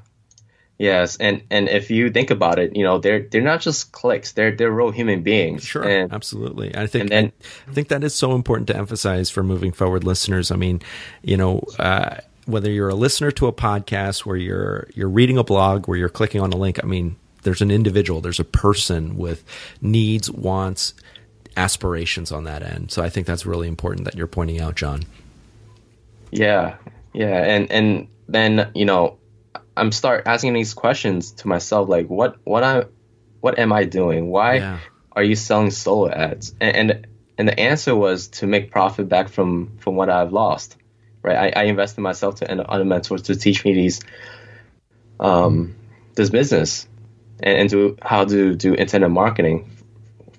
Yes, 0.77 1.15
and 1.17 1.41
and 1.49 1.69
if 1.69 1.89
you 1.89 2.09
think 2.09 2.31
about 2.31 2.59
it, 2.59 2.75
you 2.75 2.83
know 2.83 2.97
they're 2.97 3.21
they're 3.21 3.41
not 3.41 3.61
just 3.61 3.93
clicks; 3.93 4.33
they're 4.33 4.51
they're 4.51 4.71
real 4.71 4.91
human 4.91 5.23
beings. 5.23 5.63
Sure, 5.63 5.83
and, 5.83 6.11
absolutely. 6.11 6.75
I 6.75 6.85
think 6.88 7.09
then, 7.09 7.31
I, 7.67 7.71
think 7.71 7.88
that 7.88 8.03
is 8.03 8.13
so 8.13 8.33
important 8.33 8.67
to 8.67 8.75
emphasize 8.75 9.29
for 9.29 9.41
moving 9.41 9.71
forward, 9.71 10.03
listeners. 10.03 10.51
I 10.51 10.55
mean, 10.55 10.81
you 11.21 11.38
know. 11.38 11.63
Uh, 11.79 12.17
whether 12.47 12.69
you're 12.69 12.89
a 12.89 12.95
listener 12.95 13.31
to 13.31 13.47
a 13.47 13.51
podcast, 13.51 14.19
where 14.19 14.38
you're 14.38 14.88
you're 14.93 15.09
reading 15.09 15.35
a 15.35 15.43
blog, 15.43 15.88
where 15.88 15.97
you're 15.97 16.09
clicking 16.09 16.41
on 16.41 16.53
a 16.53 16.55
link, 16.55 16.79
I 16.83 16.85
mean, 16.85 17.15
there's 17.41 17.61
an 17.61 17.71
individual, 17.71 18.21
there's 18.21 18.39
a 18.39 18.45
person 18.45 19.17
with 19.17 19.43
needs, 19.81 20.29
wants, 20.29 20.93
aspirations 21.57 22.31
on 22.31 22.43
that 22.43 22.61
end. 22.61 22.91
So 22.91 23.01
I 23.01 23.09
think 23.09 23.25
that's 23.25 23.47
really 23.47 23.67
important 23.67 24.05
that 24.05 24.15
you're 24.15 24.27
pointing 24.27 24.61
out, 24.61 24.75
John. 24.75 25.05
Yeah, 26.31 26.75
yeah, 27.13 27.43
and 27.43 27.71
and 27.71 28.07
then 28.27 28.69
you 28.75 28.85
know, 28.85 29.17
I'm 29.77 29.91
start 29.91 30.23
asking 30.25 30.53
these 30.53 30.73
questions 30.73 31.31
to 31.33 31.47
myself, 31.47 31.89
like 31.89 32.07
what 32.07 32.38
what 32.43 32.63
I 32.63 32.85
what 33.41 33.59
am 33.59 33.73
I 33.73 33.83
doing? 33.83 34.29
Why 34.29 34.55
yeah. 34.55 34.79
are 35.11 35.23
you 35.23 35.35
selling 35.35 35.71
solo 35.71 36.09
ads? 36.09 36.53
And, 36.59 36.91
and 36.91 37.07
and 37.38 37.47
the 37.47 37.59
answer 37.59 37.95
was 37.95 38.29
to 38.39 38.47
make 38.47 38.71
profit 38.71 39.09
back 39.09 39.29
from 39.29 39.77
from 39.77 39.95
what 39.95 40.09
I've 40.09 40.31
lost. 40.31 40.77
Right, 41.21 41.55
I, 41.55 41.61
I 41.61 41.63
invested 41.65 42.01
myself 42.01 42.35
to 42.35 42.49
and 42.49 42.61
other 42.61 42.85
mentors 42.85 43.23
to 43.23 43.35
teach 43.35 43.65
me 43.65 43.73
these 43.73 43.99
um 45.19 45.75
this 46.15 46.29
business 46.29 46.88
and, 47.39 47.57
and 47.57 47.69
to 47.69 47.97
how 48.01 48.25
to 48.25 48.55
do 48.55 48.75
internet 48.75 49.09
marketing 49.09 49.71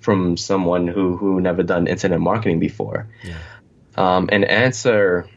from 0.01 0.37
someone 0.37 0.87
who 0.87 1.17
who 1.17 1.41
never 1.41 1.63
done 1.65 1.89
internet 1.89 2.21
marketing 2.21 2.61
before. 2.61 3.09
Yeah. 3.25 3.39
Um, 3.97 4.29
and 4.31 4.45
answer 4.45 5.29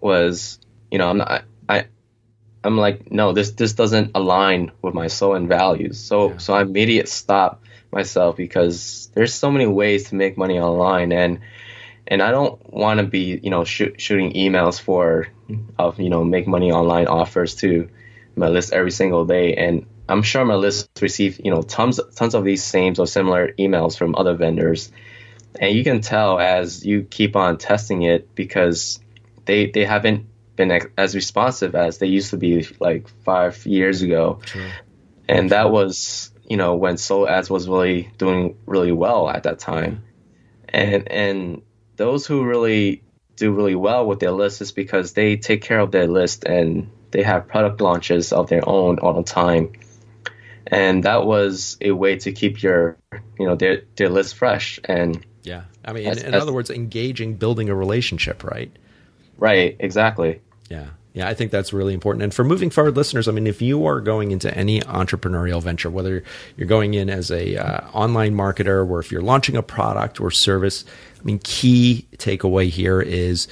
was, 0.00 0.58
you 0.90 0.98
know, 0.98 1.08
I'm 1.08 1.18
not, 1.18 1.44
I, 1.68 1.86
I'm 2.64 2.78
like, 2.78 3.10
no, 3.10 3.32
this 3.32 3.52
this 3.52 3.74
doesn't 3.74 4.12
align 4.14 4.72
with 4.82 4.94
my 4.94 5.08
soul 5.08 5.34
and 5.34 5.48
values. 5.48 6.00
So 6.00 6.30
yeah. 6.30 6.38
so 6.38 6.54
I 6.54 6.62
immediately 6.62 7.06
stop 7.06 7.62
myself 7.92 8.36
because 8.36 9.10
there's 9.14 9.34
so 9.34 9.50
many 9.50 9.66
ways 9.66 10.08
to 10.08 10.14
make 10.16 10.36
money 10.36 10.58
online 10.58 11.12
and 11.12 11.40
and 12.06 12.20
I 12.20 12.30
don't 12.32 12.58
want 12.72 12.98
to 13.00 13.06
be 13.06 13.38
you 13.42 13.50
know 13.50 13.64
sh- 13.64 13.96
shooting 13.98 14.32
emails 14.32 14.80
for 14.80 15.28
of 15.78 16.00
you 16.00 16.10
know 16.10 16.24
make 16.24 16.46
money 16.46 16.72
online 16.72 17.06
offers 17.06 17.54
to 17.56 17.88
my 18.36 18.48
list 18.48 18.72
every 18.72 18.90
single 18.90 19.24
day 19.24 19.54
and 19.54 19.86
I'm 20.08 20.22
sure 20.22 20.44
my 20.44 20.54
list 20.54 20.90
receive 21.00 21.40
you 21.42 21.50
know 21.50 21.62
tons 21.62 22.00
tons 22.14 22.34
of 22.34 22.44
these 22.44 22.62
same 22.62 22.94
or 22.98 23.06
similar 23.06 23.52
emails 23.52 23.96
from 23.96 24.14
other 24.16 24.34
vendors, 24.34 24.92
and 25.58 25.74
you 25.74 25.82
can 25.82 26.00
tell 26.02 26.38
as 26.38 26.84
you 26.84 27.04
keep 27.04 27.36
on 27.36 27.56
testing 27.56 28.02
it 28.02 28.34
because 28.34 29.00
they 29.46 29.70
they 29.70 29.84
haven't 29.84 30.26
been 30.56 30.80
as 30.96 31.14
responsive 31.14 31.74
as 31.74 31.98
they 31.98 32.06
used 32.06 32.30
to 32.30 32.36
be 32.36 32.66
like 32.80 33.08
five 33.24 33.64
years 33.66 34.02
ago, 34.02 34.40
True. 34.44 34.68
and 35.28 35.50
that 35.50 35.70
was 35.70 36.30
you 36.48 36.56
know 36.56 36.74
when 36.74 36.96
Solo 36.96 37.28
Ads 37.28 37.50
was 37.50 37.68
really 37.68 38.10
doing 38.18 38.56
really 38.66 38.92
well 38.92 39.28
at 39.28 39.44
that 39.44 39.58
time, 39.58 40.04
and 40.68 41.10
and 41.10 41.62
those 41.96 42.26
who 42.26 42.44
really 42.44 43.02
do 43.36 43.52
really 43.52 43.74
well 43.74 44.06
with 44.06 44.20
their 44.20 44.30
list 44.30 44.60
is 44.60 44.72
because 44.72 45.12
they 45.12 45.36
take 45.36 45.62
care 45.62 45.80
of 45.80 45.90
their 45.90 46.06
list 46.06 46.44
and 46.44 46.90
they 47.10 47.22
have 47.22 47.46
product 47.48 47.80
launches 47.80 48.32
of 48.32 48.48
their 48.48 48.68
own 48.68 48.98
all 48.98 49.14
the 49.14 49.22
time. 49.22 49.72
And 50.66 51.04
that 51.04 51.26
was 51.26 51.76
a 51.80 51.92
way 51.92 52.16
to 52.18 52.32
keep 52.32 52.62
your 52.62 52.96
you 53.38 53.46
know 53.46 53.54
their 53.54 53.82
their 53.96 54.08
list 54.08 54.34
fresh 54.34 54.80
and 54.84 55.24
yeah. 55.42 55.64
I 55.84 55.92
mean 55.92 56.06
as, 56.06 56.22
in, 56.22 56.28
in 56.28 56.34
as, 56.34 56.42
other 56.42 56.52
words 56.52 56.70
engaging 56.70 57.34
building 57.34 57.68
a 57.68 57.74
relationship 57.74 58.42
right? 58.44 58.72
Right. 59.36 59.76
Exactly 59.78 60.40
yeah. 60.70 60.88
Yeah 61.12 61.28
i 61.28 61.34
think 61.34 61.50
that's 61.50 61.72
really 61.72 61.94
important. 61.94 62.22
And 62.22 62.34
for 62.34 62.44
moving 62.44 62.70
forward 62.70 62.96
listeners 62.96 63.28
i 63.28 63.32
mean 63.32 63.46
if 63.46 63.62
you 63.62 63.86
are 63.86 64.00
going 64.00 64.30
into 64.32 64.52
any 64.56 64.80
entrepreneurial 64.80 65.62
venture 65.62 65.90
whether 65.90 66.22
you're 66.56 66.68
going 66.68 66.94
in 66.94 67.08
as 67.08 67.30
a 67.30 67.56
uh, 67.56 67.88
online 67.92 68.34
marketer 68.34 68.88
or 68.88 68.98
if 68.98 69.12
you're 69.12 69.22
launching 69.22 69.56
a 69.56 69.62
product 69.62 70.20
or 70.20 70.30
service 70.30 70.84
i 71.20 71.24
mean 71.24 71.38
key 71.40 72.06
takeaway 72.16 72.68
here 72.68 73.00
is 73.00 73.48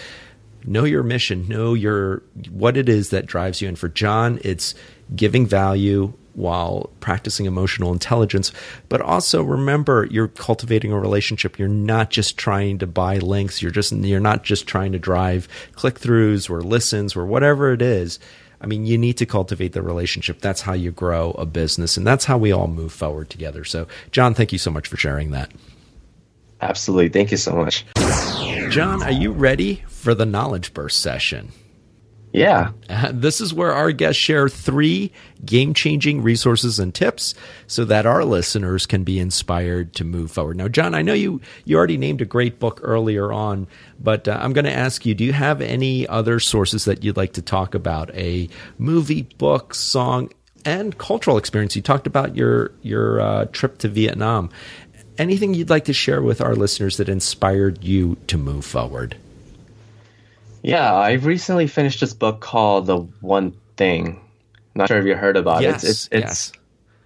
know 0.64 0.84
your 0.84 1.02
mission 1.02 1.46
know 1.48 1.74
your 1.74 2.22
what 2.50 2.76
it 2.76 2.88
is 2.88 3.10
that 3.10 3.26
drives 3.26 3.60
you 3.60 3.68
and 3.68 3.78
for 3.78 3.88
john 3.88 4.38
it's 4.42 4.74
giving 5.14 5.46
value 5.46 6.12
while 6.34 6.90
practicing 7.00 7.46
emotional 7.46 7.92
intelligence. 7.92 8.52
But 8.88 9.00
also 9.00 9.42
remember 9.42 10.06
you're 10.10 10.28
cultivating 10.28 10.92
a 10.92 10.98
relationship. 10.98 11.58
You're 11.58 11.68
not 11.68 12.10
just 12.10 12.38
trying 12.38 12.78
to 12.78 12.86
buy 12.86 13.18
links. 13.18 13.62
You're 13.62 13.70
just 13.70 13.92
you're 13.92 14.20
not 14.20 14.44
just 14.44 14.66
trying 14.66 14.92
to 14.92 14.98
drive 14.98 15.48
click 15.74 16.00
throughs 16.00 16.48
or 16.48 16.62
listens 16.62 17.16
or 17.16 17.26
whatever 17.26 17.72
it 17.72 17.82
is. 17.82 18.18
I 18.60 18.66
mean, 18.66 18.86
you 18.86 18.96
need 18.96 19.18
to 19.18 19.26
cultivate 19.26 19.72
the 19.72 19.82
relationship. 19.82 20.40
That's 20.40 20.60
how 20.60 20.72
you 20.72 20.92
grow 20.92 21.32
a 21.32 21.44
business, 21.44 21.96
and 21.96 22.06
that's 22.06 22.24
how 22.24 22.38
we 22.38 22.52
all 22.52 22.68
move 22.68 22.92
forward 22.92 23.28
together. 23.28 23.64
So, 23.64 23.88
John, 24.12 24.34
thank 24.34 24.52
you 24.52 24.58
so 24.58 24.70
much 24.70 24.86
for 24.86 24.96
sharing 24.96 25.32
that. 25.32 25.50
Absolutely. 26.62 27.08
Thank 27.08 27.30
you 27.30 27.36
so 27.36 27.54
much. 27.54 27.84
John, 28.70 29.02
are 29.02 29.12
you 29.12 29.32
ready 29.32 29.84
for 29.88 30.14
the 30.14 30.24
knowledge 30.24 30.72
burst 30.72 31.00
session? 31.00 31.52
Yeah. 32.32 32.70
Uh, 32.88 33.10
this 33.12 33.42
is 33.42 33.52
where 33.52 33.72
our 33.72 33.92
guests 33.92 34.20
share 34.20 34.48
three 34.48 35.12
game 35.44 35.74
changing 35.74 36.22
resources 36.22 36.78
and 36.78 36.94
tips 36.94 37.34
so 37.66 37.84
that 37.84 38.06
our 38.06 38.24
listeners 38.24 38.86
can 38.86 39.04
be 39.04 39.18
inspired 39.18 39.94
to 39.96 40.04
move 40.04 40.30
forward. 40.30 40.56
Now, 40.56 40.68
John, 40.68 40.94
I 40.94 41.02
know 41.02 41.12
you, 41.12 41.42
you 41.66 41.76
already 41.76 41.98
named 41.98 42.22
a 42.22 42.26
great 42.26 42.58
book 42.58 42.80
earlier 42.82 43.32
on, 43.32 43.66
but 44.00 44.28
uh, 44.28 44.38
I'm 44.40 44.54
going 44.54 44.64
to 44.64 44.72
ask 44.72 45.04
you 45.04 45.14
do 45.14 45.24
you 45.24 45.34
have 45.34 45.60
any 45.60 46.08
other 46.08 46.40
sources 46.40 46.86
that 46.86 47.04
you'd 47.04 47.18
like 47.18 47.34
to 47.34 47.42
talk 47.42 47.74
about? 47.74 48.14
A 48.14 48.48
movie, 48.78 49.22
book, 49.36 49.74
song, 49.74 50.30
and 50.64 50.96
cultural 50.96 51.36
experience. 51.36 51.76
You 51.76 51.82
talked 51.82 52.06
about 52.06 52.34
your, 52.34 52.72
your 52.80 53.20
uh, 53.20 53.44
trip 53.46 53.78
to 53.78 53.88
Vietnam. 53.88 54.48
Anything 55.18 55.54
you'd 55.54 55.70
like 55.70 55.84
to 55.86 55.92
share 55.92 56.22
with 56.22 56.40
our 56.40 56.54
listeners 56.54 56.96
that 56.96 57.08
inspired 57.08 57.84
you 57.84 58.16
to 58.28 58.38
move 58.38 58.64
forward? 58.64 59.16
Yeah, 60.62 60.92
I 60.92 61.12
recently 61.12 61.66
finished 61.66 62.00
this 62.00 62.14
book 62.14 62.40
called 62.40 62.86
The 62.86 62.98
One 62.98 63.54
Thing. 63.76 64.20
Not 64.74 64.88
sure 64.88 64.98
if 64.98 65.04
you 65.04 65.14
heard 65.14 65.36
about 65.36 65.62
yes, 65.62 65.84
it. 65.84 65.88
It's, 65.88 66.08
it's, 66.10 66.12
yes. 66.12 66.52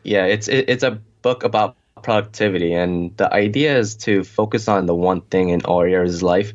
yeah, 0.05 0.25
it's 0.27 0.49
it, 0.49 0.69
it's 0.69 0.83
a 0.85 1.01
book 1.23 1.43
about 1.43 1.77
productivity, 2.03 2.73
and 2.75 3.17
the 3.17 3.33
idea 3.33 3.77
is 3.77 3.97
to 3.97 4.23
focus 4.23 4.69
on 4.69 4.87
the 4.87 4.95
one 4.95 5.23
thing 5.23 5.49
in 5.49 5.63
all 5.63 5.81
areas 5.81 6.17
of 6.17 6.23
life, 6.23 6.53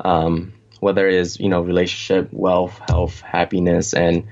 um, 0.00 0.52
whether 0.80 1.08
it 1.08 1.14
is 1.14 1.40
you 1.40 1.48
know 1.48 1.62
relationship, 1.62 2.28
wealth, 2.32 2.78
health, 2.88 3.20
happiness, 3.20 3.94
and 3.94 4.26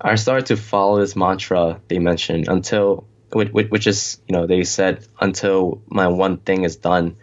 I 0.00 0.16
started 0.16 0.46
to 0.46 0.56
follow 0.56 0.98
this 0.98 1.14
mantra 1.14 1.80
they 1.88 2.00
mentioned 2.00 2.48
until 2.48 3.06
which, 3.34 3.50
which 3.50 3.86
is 3.86 4.20
you 4.28 4.34
know 4.34 4.46
they 4.46 4.64
said 4.64 5.06
until 5.20 5.82
my 5.88 6.08
one 6.08 6.38
thing 6.38 6.64
is 6.64 6.76
done, 6.76 7.16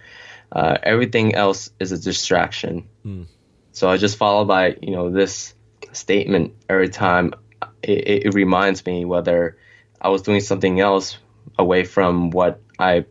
uh, 0.51 0.77
everything 0.81 1.35
else 1.35 1.69
is 1.79 1.91
a 1.91 1.97
distraction. 1.97 2.87
Mm. 3.05 3.25
So 3.71 3.89
I 3.89 3.97
just 3.97 4.17
follow 4.17 4.45
by, 4.45 4.77
you 4.81 4.91
know, 4.91 5.09
this 5.09 5.53
statement 5.93 6.53
every 6.69 6.89
time. 6.89 7.33
It, 7.81 8.25
it 8.25 8.33
reminds 8.33 8.85
me 8.85 9.05
whether 9.05 9.57
I 10.01 10.09
was 10.09 10.21
doing 10.21 10.41
something 10.41 10.79
else 10.79 11.17
away 11.57 11.83
from 11.83 12.29
what 12.31 12.61
I 12.77 13.05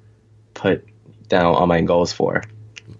put 0.54 0.86
down 1.28 1.54
on 1.54 1.68
my 1.68 1.80
goals 1.82 2.12
for. 2.12 2.42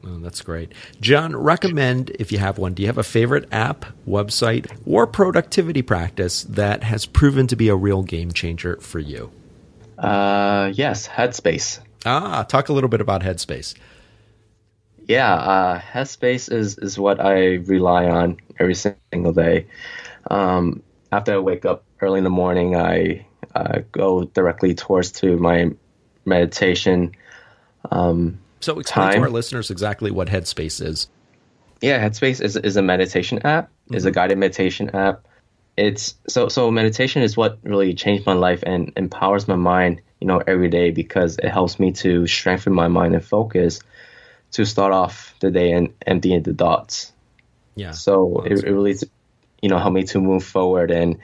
Oh, 0.04 0.18
that's 0.18 0.40
great. 0.40 0.72
John, 1.00 1.34
recommend 1.36 2.10
if 2.18 2.32
you 2.32 2.38
have 2.38 2.58
one. 2.58 2.74
Do 2.74 2.82
you 2.82 2.88
have 2.88 2.98
a 2.98 3.02
favorite 3.02 3.48
app, 3.52 3.84
website, 4.06 4.70
or 4.86 5.06
productivity 5.06 5.82
practice 5.82 6.44
that 6.44 6.84
has 6.84 7.04
proven 7.04 7.46
to 7.48 7.56
be 7.56 7.68
a 7.68 7.76
real 7.76 8.02
game 8.02 8.32
changer 8.32 8.76
for 8.80 8.98
you? 8.98 9.30
Uh, 9.98 10.70
yes, 10.74 11.08
Headspace. 11.08 11.80
Ah, 12.06 12.44
talk 12.44 12.68
a 12.68 12.72
little 12.72 12.88
bit 12.88 13.00
about 13.00 13.22
Headspace 13.22 13.74
yeah, 15.08 15.34
uh, 15.34 15.80
Headspace 15.80 16.52
is 16.52 16.78
is 16.78 16.98
what 16.98 17.18
I 17.18 17.54
rely 17.54 18.04
on 18.04 18.36
every 18.60 18.74
single 18.74 19.32
day. 19.32 19.66
Um, 20.30 20.82
after 21.10 21.32
I 21.32 21.38
wake 21.38 21.64
up 21.64 21.82
early 22.00 22.18
in 22.18 22.24
the 22.24 22.30
morning, 22.30 22.76
I 22.76 23.26
uh, 23.54 23.80
go 23.90 24.24
directly 24.24 24.74
towards 24.74 25.10
to 25.12 25.38
my 25.38 25.70
meditation. 26.26 27.16
Um, 27.90 28.38
so 28.60 28.78
explain 28.78 29.06
time. 29.06 29.14
to 29.14 29.22
our 29.22 29.30
listeners 29.30 29.70
exactly 29.70 30.10
what 30.10 30.28
Headspace 30.28 30.84
is. 30.84 31.08
Yeah, 31.80 32.06
Headspace 32.06 32.42
is 32.42 32.56
is 32.56 32.76
a 32.76 32.82
meditation 32.82 33.40
app. 33.44 33.70
Mm-hmm. 33.70 33.94
is 33.94 34.04
a 34.04 34.10
guided 34.10 34.36
meditation 34.36 34.90
app. 34.90 35.26
It's 35.78 36.14
so 36.26 36.48
so 36.48 36.70
meditation 36.70 37.22
is 37.22 37.36
what 37.36 37.58
really 37.62 37.94
changed 37.94 38.26
my 38.26 38.32
life 38.32 38.64
and 38.66 38.92
empowers 38.96 39.46
my 39.46 39.56
mind, 39.56 40.00
you 40.20 40.26
know, 40.26 40.42
every 40.46 40.68
day 40.68 40.90
because 40.90 41.38
it 41.38 41.48
helps 41.48 41.78
me 41.78 41.92
to 41.92 42.26
strengthen 42.26 42.72
my 42.72 42.88
mind 42.88 43.14
and 43.14 43.24
focus 43.24 43.80
to 44.52 44.64
start 44.64 44.92
off 44.92 45.34
the 45.40 45.50
day 45.50 45.72
and 45.72 45.94
emptying 46.06 46.42
the 46.42 46.54
thoughts. 46.54 47.12
Yeah. 47.76 47.92
So 47.92 48.42
it, 48.44 48.64
it, 48.64 48.72
really, 48.72 48.96
you 49.62 49.68
know, 49.68 49.78
helped 49.78 49.94
me 49.94 50.04
to 50.04 50.20
move 50.20 50.44
forward 50.44 50.90
and 50.90 51.18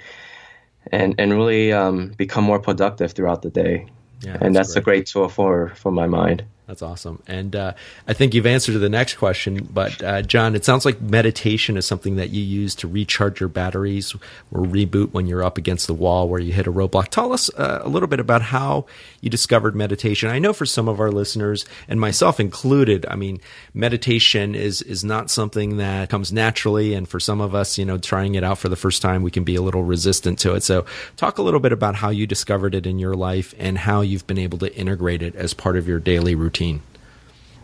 and 0.93 1.17
and 1.19 1.33
really 1.33 1.73
um, 1.73 2.09
become 2.17 2.45
more 2.45 2.61
productive 2.61 3.13
throughout 3.13 3.43
the 3.43 3.51
day. 3.51 3.87
Yeah, 4.21 4.39
and 4.41 4.55
that's, 4.55 4.69
that's 4.69 4.77
a 4.77 4.81
great 4.81 5.07
tool 5.07 5.29
for 5.29 5.71
for 5.75 5.91
my 5.91 6.07
mind. 6.07 6.45
That's 6.67 6.81
awesome. 6.81 7.23
And 7.27 7.55
uh, 7.55 7.75
I 8.09 8.15
think 8.15 8.33
you've 8.33 8.47
answered 8.47 8.79
the 8.79 8.89
next 8.89 9.17
question. 9.17 9.69
But, 9.71 10.03
uh, 10.03 10.23
John, 10.23 10.55
it 10.55 10.65
sounds 10.65 10.87
like 10.87 10.99
meditation 10.99 11.77
is 11.77 11.85
something 11.85 12.17
that 12.17 12.31
you 12.31 12.43
use 12.43 12.75
to 12.77 12.89
recharge 12.89 13.39
your 13.39 13.51
batteries 13.51 14.15
or 14.51 14.63
reboot 14.63 15.13
when 15.13 15.27
you're 15.27 15.45
up 15.45 15.59
against 15.59 15.87
the 15.87 15.93
wall 15.93 16.27
where 16.27 16.41
you 16.41 16.55
hit 16.55 16.67
a 16.67 16.73
roadblock. 16.73 17.09
Tell 17.09 17.35
us 17.35 17.51
uh, 17.59 17.81
a 17.83 17.89
little 17.89 18.09
bit 18.09 18.19
about 18.19 18.41
how 18.41 18.87
you 19.21 19.29
discovered 19.29 19.77
meditation. 19.77 20.31
I 20.31 20.39
know 20.39 20.55
for 20.55 20.65
some 20.65 20.89
of 20.89 21.01
our 21.01 21.11
listeners, 21.11 21.67
and 21.87 22.01
myself 22.01 22.41
included, 22.41 23.05
I 23.11 23.17
mean, 23.17 23.41
meditation 23.75 24.55
is, 24.55 24.81
is 24.81 25.05
not 25.05 25.31
something 25.31 25.77
that 25.77 26.09
comes 26.09 26.33
naturally. 26.33 26.95
And 26.95 27.07
for 27.07 27.21
some 27.21 27.43
of 27.43 27.55
us, 27.55 27.77
you 27.77 27.85
know, 27.85 27.99
trying 27.99 28.37
it 28.37 28.45
out 28.45 28.57
for 28.57 28.71
the 28.71 28.77
first 28.77 29.03
time, 29.03 29.23
we 29.23 29.31
can 29.31 29.45
be 29.45 29.57
a 29.57 29.63
little 29.63 29.83
resistant 29.83 30.39
to 30.39 30.55
it. 30.55 30.63
So, 30.63 30.87
talk 31.19 31.37
a 31.37 31.43
little 31.43 31.61
bit 31.61 31.73
about 31.73 31.95
how 31.95 32.09
you 32.09 32.27
discovered 32.27 32.75
it 32.75 32.87
in 32.87 32.99
your 32.99 33.15
life 33.15 33.55
and 33.59 33.77
how 33.77 34.01
you've 34.01 34.27
been 34.27 34.39
able 34.39 34.57
to 34.59 34.75
integrate 34.75 35.21
it 35.21 35.35
as 35.35 35.53
part 35.53 35.77
of 35.77 35.87
your 35.87 35.99
daily 35.99 36.35
routine 36.35 36.54
routine? 36.55 36.81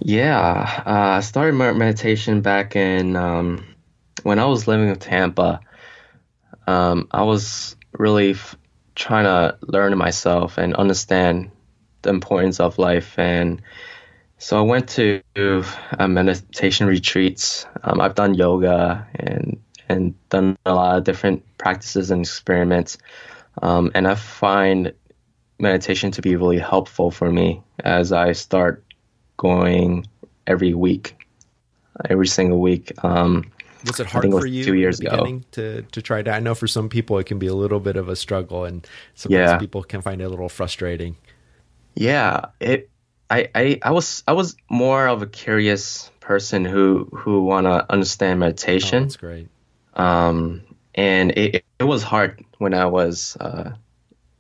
Yeah, 0.00 0.83
uh, 0.87 1.16
I 1.16 1.20
started 1.20 1.55
meditation 1.55 2.40
back 2.40 2.74
in 2.74 3.16
um, 3.16 3.64
when 4.22 4.38
I 4.38 4.46
was 4.46 4.66
living 4.66 4.88
in 4.88 4.96
Tampa. 4.96 5.61
Um, 6.66 7.09
I 7.11 7.22
was 7.22 7.76
really 7.92 8.31
f- 8.31 8.57
trying 8.94 9.24
to 9.24 9.59
learn 9.62 9.96
myself 9.96 10.59
and 10.59 10.74
understand 10.74 11.50
the 12.03 12.11
importance 12.11 12.61
of 12.61 12.79
life, 12.79 13.18
and 13.18 13.61
so 14.38 14.59
I 14.59 14.62
went 14.62 14.88
to 14.90 15.22
uh, 15.37 16.09
meditation 16.09 16.87
retreats. 16.87 17.66
Um, 17.83 18.00
I've 18.00 18.14
done 18.14 18.35
yoga 18.35 19.07
and 19.14 19.61
and 19.88 20.14
done 20.31 20.57
a 20.64 20.74
lot 20.74 20.98
of 20.98 21.05
different 21.05 21.44
practices 21.59 22.11
and 22.11 22.22
experiments, 22.22 22.96
um, 23.61 23.90
and 23.94 24.09
I 24.09 24.14
find 24.14 24.94
meditation 25.61 26.11
to 26.12 26.23
be 26.23 26.37
really 26.37 26.59
helpful 26.59 27.11
for 27.11 27.31
me 27.31 27.62
as 27.85 28.12
I 28.12 28.33
start 28.33 28.85
going 29.37 30.07
every 30.46 30.75
week, 30.75 31.16
every 32.09 32.27
single 32.27 32.61
week. 32.61 32.92
Um, 33.05 33.51
was 33.87 33.99
it 34.01 34.07
hard 34.07 34.31
for 34.31 34.46
you 34.46 34.64
two 34.64 34.75
years 34.75 35.01
ago 35.01 35.40
to 35.53 35.83
to 35.83 36.03
try 36.03 36.23
to? 36.23 36.31
I 36.31 36.40
know 36.40 36.55
for 36.55 36.66
some 36.66 36.88
people 36.88 37.18
it 37.18 37.25
can 37.25 37.38
be 37.38 37.46
a 37.46 37.55
little 37.55 37.81
bit 37.81 37.96
of 37.96 38.09
a 38.09 38.16
struggle, 38.16 38.64
and 38.64 38.87
sometimes 39.14 39.51
yeah. 39.53 39.59
people 39.59 39.83
can 39.83 40.03
find 40.03 40.20
it 40.20 40.25
a 40.25 40.29
little 40.29 40.49
frustrating. 40.49 41.16
Yeah, 41.94 42.46
it. 42.61 42.90
I, 43.31 43.49
I 43.55 43.79
I 43.83 43.90
was 43.92 44.23
I 44.27 44.33
was 44.33 44.57
more 44.68 45.07
of 45.07 45.23
a 45.23 45.27
curious 45.27 46.11
person 46.20 46.64
who 46.64 47.09
who 47.12 47.44
want 47.44 47.66
to 47.66 47.90
understand 47.90 48.40
meditation. 48.40 48.99
Oh, 48.99 49.07
that's 49.07 49.16
great. 49.16 49.49
Um, 49.94 50.62
and 50.94 51.31
it 51.33 51.64
it 51.79 51.85
was 51.85 52.03
hard 52.03 52.44
when 52.59 52.75
I 52.75 52.87
was 52.87 53.37
uh, 53.40 53.73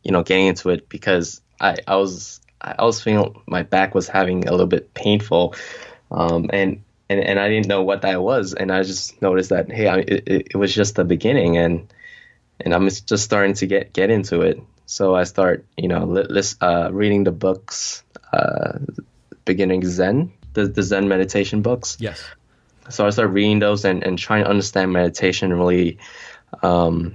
you 0.02 0.12
know 0.12 0.22
getting 0.22 0.46
into 0.46 0.70
it 0.70 0.88
because 0.88 1.40
I 1.60 1.76
I 1.86 1.96
was 1.96 2.40
I 2.60 2.84
was 2.84 3.02
feeling 3.02 3.40
my 3.46 3.62
back 3.62 3.94
was 3.94 4.08
having 4.08 4.46
a 4.46 4.50
little 4.50 4.66
bit 4.66 4.92
painful, 4.94 5.54
um, 6.10 6.50
and 6.52 6.82
and 7.08 7.20
and 7.20 7.38
I 7.38 7.48
didn't 7.48 7.68
know 7.68 7.82
what 7.82 8.02
that 8.02 8.22
was, 8.22 8.54
and 8.54 8.70
I 8.70 8.82
just 8.82 9.20
noticed 9.22 9.50
that 9.50 9.70
hey, 9.70 9.88
I, 9.88 9.98
it, 9.98 10.48
it 10.52 10.56
was 10.56 10.74
just 10.74 10.96
the 10.96 11.04
beginning, 11.04 11.56
and 11.56 11.92
and 12.60 12.74
I'm 12.74 12.88
just 12.88 13.18
starting 13.18 13.54
to 13.54 13.66
get 13.66 13.92
get 13.92 14.10
into 14.10 14.42
it. 14.42 14.60
So 14.86 15.14
I 15.14 15.24
start 15.24 15.64
you 15.76 15.88
know 15.88 16.04
list, 16.04 16.62
uh, 16.62 16.90
reading 16.92 17.24
the 17.24 17.32
books, 17.32 18.02
uh, 18.32 18.78
beginning 19.44 19.84
Zen, 19.84 20.32
the 20.52 20.66
the 20.66 20.82
Zen 20.82 21.08
meditation 21.08 21.62
books. 21.62 21.96
Yes. 22.00 22.22
So 22.90 23.06
I 23.06 23.10
start 23.10 23.30
reading 23.30 23.60
those 23.60 23.84
and, 23.84 24.02
and 24.02 24.18
trying 24.18 24.42
to 24.44 24.50
understand 24.50 24.92
meditation 24.92 25.52
and 25.52 25.60
really 25.60 25.98
um, 26.62 27.14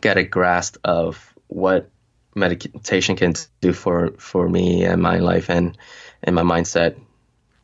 get 0.00 0.16
a 0.16 0.22
grasp 0.22 0.76
of 0.84 1.34
what 1.48 1.90
meditation 2.34 3.16
can 3.16 3.34
do 3.60 3.72
for 3.72 4.12
for 4.18 4.48
me 4.48 4.84
and 4.84 5.02
my 5.02 5.18
life 5.18 5.50
and 5.50 5.76
and 6.22 6.34
my 6.34 6.42
mindset 6.42 6.98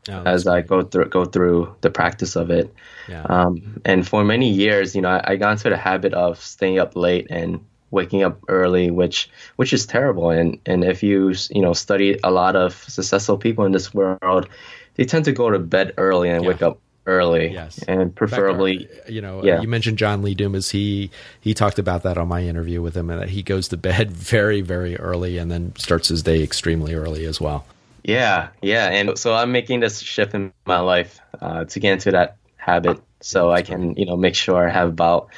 oh, 0.09 0.23
as. 0.25 0.47
I 0.47 0.61
go 0.61 0.83
through 0.83 1.09
go 1.09 1.25
through 1.25 1.75
the 1.81 1.89
practice 1.89 2.35
of 2.35 2.51
it. 2.51 2.73
Yeah. 3.07 3.23
Um, 3.23 3.81
and 3.85 4.07
for 4.07 4.23
many 4.23 4.49
years, 4.49 4.95
you 4.95 5.01
know, 5.01 5.09
I, 5.09 5.31
I, 5.31 5.35
got 5.37 5.51
into 5.53 5.69
the 5.69 5.77
habit 5.77 6.13
of 6.13 6.39
staying 6.39 6.79
up 6.79 6.95
late 6.95 7.27
and 7.29 7.65
waking 7.91 8.23
up 8.23 8.39
early, 8.47 8.91
which 8.91 9.29
which 9.55 9.73
is 9.73 9.85
terrible. 9.85 10.29
And 10.29 10.59
and 10.65 10.83
if 10.83 11.03
you 11.03 11.33
you 11.49 11.61
know 11.61 11.73
study 11.73 12.19
a 12.23 12.31
lot 12.31 12.55
of 12.55 12.73
successful 12.73 13.37
people 13.37 13.65
in 13.65 13.71
this 13.71 13.93
world, 13.93 14.49
they 14.95 15.05
tend 15.05 15.25
to 15.25 15.31
go 15.31 15.49
to 15.49 15.59
bed 15.59 15.93
early 15.97 16.29
and 16.29 16.43
yeah. 16.43 16.49
wake 16.49 16.61
up 16.61 16.79
early. 17.05 17.51
Yes, 17.51 17.81
and 17.87 18.15
preferably, 18.15 18.85
fact, 18.85 19.09
you 19.09 19.21
know, 19.21 19.43
yeah. 19.43 19.61
you 19.61 19.67
mentioned 19.67 19.97
John 19.97 20.21
Lee 20.21 20.35
Dumas. 20.35 20.69
He 20.69 21.11
he 21.41 21.53
talked 21.53 21.79
about 21.79 22.03
that 22.03 22.17
on 22.17 22.27
my 22.27 22.43
interview 22.43 22.81
with 22.81 22.95
him, 22.95 23.09
and 23.09 23.21
that 23.21 23.29
he 23.29 23.43
goes 23.43 23.67
to 23.69 23.77
bed 23.77 24.11
very 24.11 24.61
very 24.61 24.95
early 24.97 25.37
and 25.37 25.51
then 25.51 25.75
starts 25.75 26.07
his 26.09 26.23
day 26.23 26.43
extremely 26.43 26.93
early 26.93 27.25
as 27.25 27.41
well. 27.41 27.65
Yeah, 28.03 28.49
yeah, 28.61 28.87
and 28.89 29.17
so 29.17 29.33
I'm 29.33 29.51
making 29.51 29.81
this 29.81 29.99
shift 29.99 30.33
in 30.33 30.53
my 30.65 30.79
life 30.79 31.19
uh, 31.41 31.65
to 31.65 31.79
get 31.79 31.93
into 31.93 32.11
that 32.11 32.37
habit, 32.57 33.01
so 33.21 33.51
I 33.51 33.61
can 33.61 33.95
you 33.95 34.05
know 34.05 34.17
make 34.17 34.35
sure 34.35 34.67
I 34.67 34.71
have 34.71 34.89
about. 34.89 35.29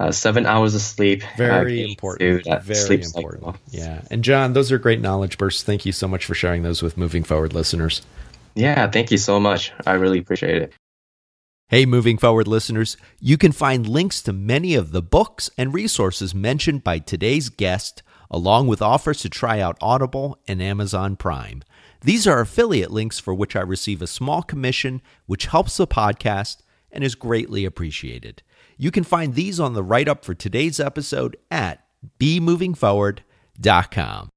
Uh, 0.00 0.12
seven 0.12 0.46
hours 0.46 0.76
of 0.76 0.80
sleep. 0.80 1.24
Very 1.36 1.82
uh, 1.82 1.88
important. 1.88 2.44
Very 2.62 3.02
important. 3.02 3.42
Cycle. 3.42 3.56
Yeah. 3.72 4.02
And 4.12 4.22
John, 4.22 4.52
those 4.52 4.70
are 4.70 4.78
great 4.78 5.00
knowledge 5.00 5.38
bursts. 5.38 5.64
Thank 5.64 5.84
you 5.84 5.90
so 5.90 6.06
much 6.06 6.24
for 6.24 6.36
sharing 6.36 6.62
those 6.62 6.84
with 6.84 6.96
moving 6.96 7.24
forward 7.24 7.52
listeners. 7.52 8.02
Yeah, 8.58 8.90
thank 8.90 9.10
you 9.10 9.18
so 9.18 9.38
much. 9.38 9.72
I 9.86 9.92
really 9.94 10.18
appreciate 10.18 10.62
it. 10.62 10.72
Hey, 11.70 11.84
moving 11.84 12.16
forward 12.16 12.48
listeners, 12.48 12.96
you 13.20 13.36
can 13.36 13.52
find 13.52 13.86
links 13.86 14.22
to 14.22 14.32
many 14.32 14.74
of 14.74 14.90
the 14.90 15.02
books 15.02 15.50
and 15.58 15.74
resources 15.74 16.34
mentioned 16.34 16.82
by 16.82 16.98
today's 16.98 17.50
guest, 17.50 18.02
along 18.30 18.68
with 18.68 18.80
offers 18.80 19.20
to 19.20 19.28
try 19.28 19.60
out 19.60 19.76
Audible 19.82 20.38
and 20.48 20.62
Amazon 20.62 21.14
Prime. 21.14 21.62
These 22.00 22.26
are 22.26 22.40
affiliate 22.40 22.90
links 22.90 23.18
for 23.18 23.34
which 23.34 23.54
I 23.54 23.60
receive 23.60 24.00
a 24.00 24.06
small 24.06 24.42
commission, 24.42 25.02
which 25.26 25.44
helps 25.44 25.76
the 25.76 25.86
podcast 25.86 26.62
and 26.90 27.04
is 27.04 27.14
greatly 27.14 27.66
appreciated. 27.66 28.42
You 28.78 28.90
can 28.90 29.04
find 29.04 29.34
these 29.34 29.60
on 29.60 29.74
the 29.74 29.82
write 29.82 30.08
up 30.08 30.24
for 30.24 30.32
today's 30.32 30.80
episode 30.80 31.36
at 31.50 31.84
bemovingforward.com. 32.18 34.30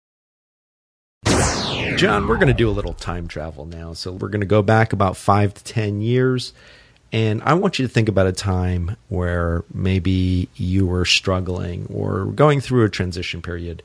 John, 1.95 2.27
we're 2.27 2.35
going 2.35 2.47
to 2.47 2.53
do 2.53 2.69
a 2.69 2.71
little 2.71 2.93
time 2.93 3.29
travel 3.29 3.65
now. 3.65 3.93
So 3.93 4.11
we're 4.11 4.27
going 4.27 4.41
to 4.41 4.47
go 4.47 4.61
back 4.61 4.91
about 4.91 5.15
five 5.15 5.53
to 5.53 5.63
10 5.63 6.01
years 6.01 6.51
and 7.11 7.41
I 7.43 7.53
want 7.55 7.77
you 7.77 7.85
to 7.85 7.93
think 7.93 8.07
about 8.07 8.27
a 8.27 8.31
time 8.31 8.95
where 9.09 9.63
maybe 9.73 10.47
you 10.55 10.87
were 10.87 11.05
struggling 11.05 11.87
or 11.93 12.25
going 12.25 12.61
through 12.61 12.85
a 12.85 12.89
transition 12.89 13.41
period. 13.41 13.83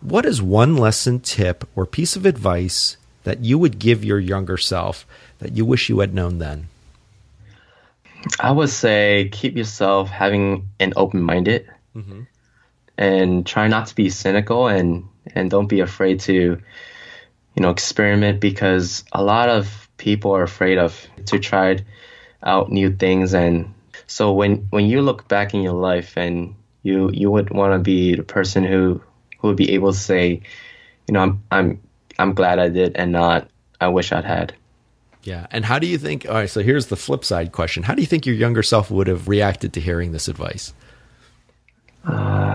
What 0.00 0.24
is 0.24 0.40
one 0.40 0.76
lesson, 0.76 1.18
tip, 1.18 1.68
or 1.74 1.86
piece 1.86 2.14
of 2.14 2.24
advice 2.24 2.96
that 3.24 3.40
you 3.44 3.58
would 3.58 3.80
give 3.80 4.04
your 4.04 4.20
younger 4.20 4.56
self 4.56 5.06
that 5.40 5.56
you 5.56 5.64
wish 5.64 5.88
you 5.88 5.98
had 5.98 6.14
known 6.14 6.38
then? 6.38 6.68
I 8.38 8.52
would 8.52 8.70
say 8.70 9.28
keep 9.32 9.56
yourself 9.56 10.08
having 10.08 10.68
an 10.78 10.92
open 10.94 11.22
minded 11.22 11.68
mm-hmm. 11.96 12.22
and 12.96 13.44
try 13.44 13.66
not 13.66 13.88
to 13.88 13.94
be 13.94 14.08
cynical 14.10 14.68
and, 14.68 15.08
and 15.34 15.50
don't 15.50 15.66
be 15.66 15.80
afraid 15.80 16.20
to, 16.20 16.32
you 16.32 17.62
know, 17.62 17.70
experiment 17.70 18.38
because 18.38 19.04
a 19.12 19.22
lot 19.22 19.48
of 19.48 19.88
people 19.96 20.32
are 20.32 20.44
afraid 20.44 20.78
of 20.78 21.06
to 21.26 21.40
try 21.40 21.78
out 22.42 22.70
new 22.70 22.94
things. 22.94 23.34
And 23.34 23.74
so 24.06 24.32
when 24.32 24.66
when 24.70 24.86
you 24.86 25.02
look 25.02 25.28
back 25.28 25.54
in 25.54 25.62
your 25.62 25.74
life 25.74 26.16
and 26.16 26.54
you 26.82 27.10
you 27.12 27.30
would 27.30 27.50
want 27.50 27.74
to 27.74 27.78
be 27.78 28.14
the 28.14 28.22
person 28.22 28.64
who 28.64 29.00
who 29.38 29.48
would 29.48 29.56
be 29.56 29.72
able 29.72 29.92
to 29.92 29.98
say 29.98 30.40
you 31.06 31.12
know 31.14 31.20
I'm 31.20 31.42
I'm 31.50 31.80
I'm 32.18 32.34
glad 32.34 32.58
I 32.58 32.68
did 32.68 32.96
and 32.96 33.12
not 33.12 33.48
I 33.80 33.88
wish 33.88 34.12
I'd 34.12 34.24
had. 34.24 34.54
Yeah. 35.22 35.46
And 35.50 35.64
how 35.64 35.78
do 35.78 35.86
you 35.86 35.98
think 35.98 36.26
all 36.28 36.34
right 36.34 36.50
so 36.50 36.62
here's 36.62 36.86
the 36.86 36.96
flip 36.96 37.24
side 37.24 37.52
question. 37.52 37.82
How 37.82 37.94
do 37.94 38.02
you 38.02 38.06
think 38.06 38.26
your 38.26 38.36
younger 38.36 38.62
self 38.62 38.90
would 38.90 39.08
have 39.08 39.28
reacted 39.28 39.72
to 39.74 39.80
hearing 39.80 40.12
this 40.12 40.28
advice 40.28 40.72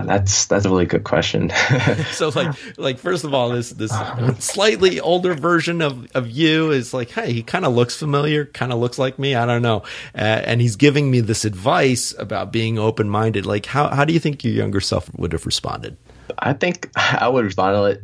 that's 0.06 0.46
that's 0.46 0.64
a 0.64 0.70
really 0.70 0.86
good 0.86 1.04
question. 1.04 1.50
so 2.12 2.28
like 2.28 2.78
like 2.78 2.98
first 2.98 3.24
of 3.24 3.34
all, 3.34 3.50
this 3.50 3.70
this 3.70 3.92
slightly 4.38 5.00
older 5.00 5.34
version 5.34 5.82
of 5.82 6.10
of 6.14 6.30
you 6.30 6.70
is 6.70 6.94
like, 6.94 7.10
hey, 7.10 7.32
he 7.32 7.42
kind 7.42 7.64
of 7.64 7.74
looks 7.74 7.96
familiar, 7.96 8.44
kind 8.46 8.72
of 8.72 8.78
looks 8.78 8.98
like 8.98 9.18
me. 9.18 9.34
I 9.34 9.46
don't 9.46 9.62
know, 9.62 9.82
uh, 10.14 10.18
and 10.18 10.60
he's 10.60 10.76
giving 10.76 11.10
me 11.10 11.20
this 11.20 11.44
advice 11.44 12.14
about 12.18 12.52
being 12.52 12.78
open 12.78 13.08
minded. 13.08 13.46
Like, 13.46 13.66
how 13.66 13.88
how 13.88 14.04
do 14.04 14.12
you 14.12 14.20
think 14.20 14.44
your 14.44 14.54
younger 14.54 14.80
self 14.80 15.12
would 15.16 15.32
have 15.32 15.46
responded? 15.46 15.96
I 16.38 16.52
think 16.52 16.90
I 16.96 17.28
would 17.28 17.44
respond 17.44 17.74
to 17.74 17.84
it 17.84 18.02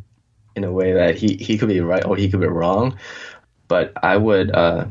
in 0.56 0.64
a 0.64 0.72
way 0.72 0.92
that 0.92 1.16
he 1.16 1.36
he 1.36 1.58
could 1.58 1.68
be 1.68 1.80
right 1.80 2.04
or 2.04 2.16
he 2.16 2.28
could 2.28 2.40
be 2.40 2.46
wrong, 2.46 2.98
but 3.68 3.92
I 4.02 4.16
would 4.16 4.50
uh, 4.50 4.86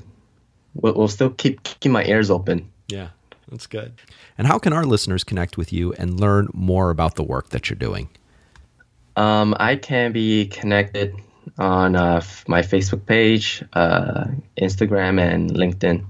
we'll, 0.74 0.94
we'll 0.94 1.08
still 1.08 1.30
keep 1.30 1.64
keep 1.64 1.92
my 1.92 2.06
ears 2.06 2.30
open. 2.30 2.72
Yeah, 2.88 3.10
that's 3.50 3.68
good. 3.68 3.94
And 4.38 4.48
how 4.48 4.60
can 4.60 4.74
our 4.74 4.84
listeners 4.84 5.24
connect 5.24 5.58
with 5.58 5.74
you 5.74 5.94
and 5.94 6.20
learn 6.20 6.50
more 6.54 6.90
about 6.90 7.16
the 7.16 7.24
work 7.24 7.50
that 7.50 7.70
you're 7.70 7.78
doing? 7.78 8.10
Um, 9.16 9.56
I 9.60 9.76
can 9.76 10.12
be 10.12 10.48
connected 10.48 11.16
on 11.58 11.96
uh, 11.96 12.22
my 12.48 12.62
Facebook 12.62 13.06
page, 13.06 13.64
uh, 13.74 14.26
Instagram, 14.58 15.20
and 15.20 15.52
LinkedIn. 15.52 16.06